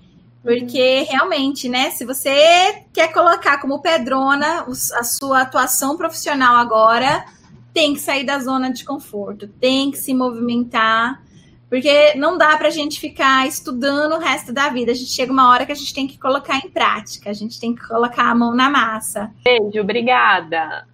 [0.42, 1.92] porque realmente, né?
[1.92, 7.26] Se você quer colocar como pedrona a sua atuação profissional agora,
[7.74, 11.22] tem que sair da zona de conforto, tem que se movimentar,
[11.70, 14.94] porque não dá para a gente ficar estudando o resto da vida.
[14.94, 17.60] A gente chega uma hora que a gente tem que colocar em prática, a gente
[17.60, 19.30] tem que colocar a mão na massa.
[19.44, 20.88] Beijo, obrigada.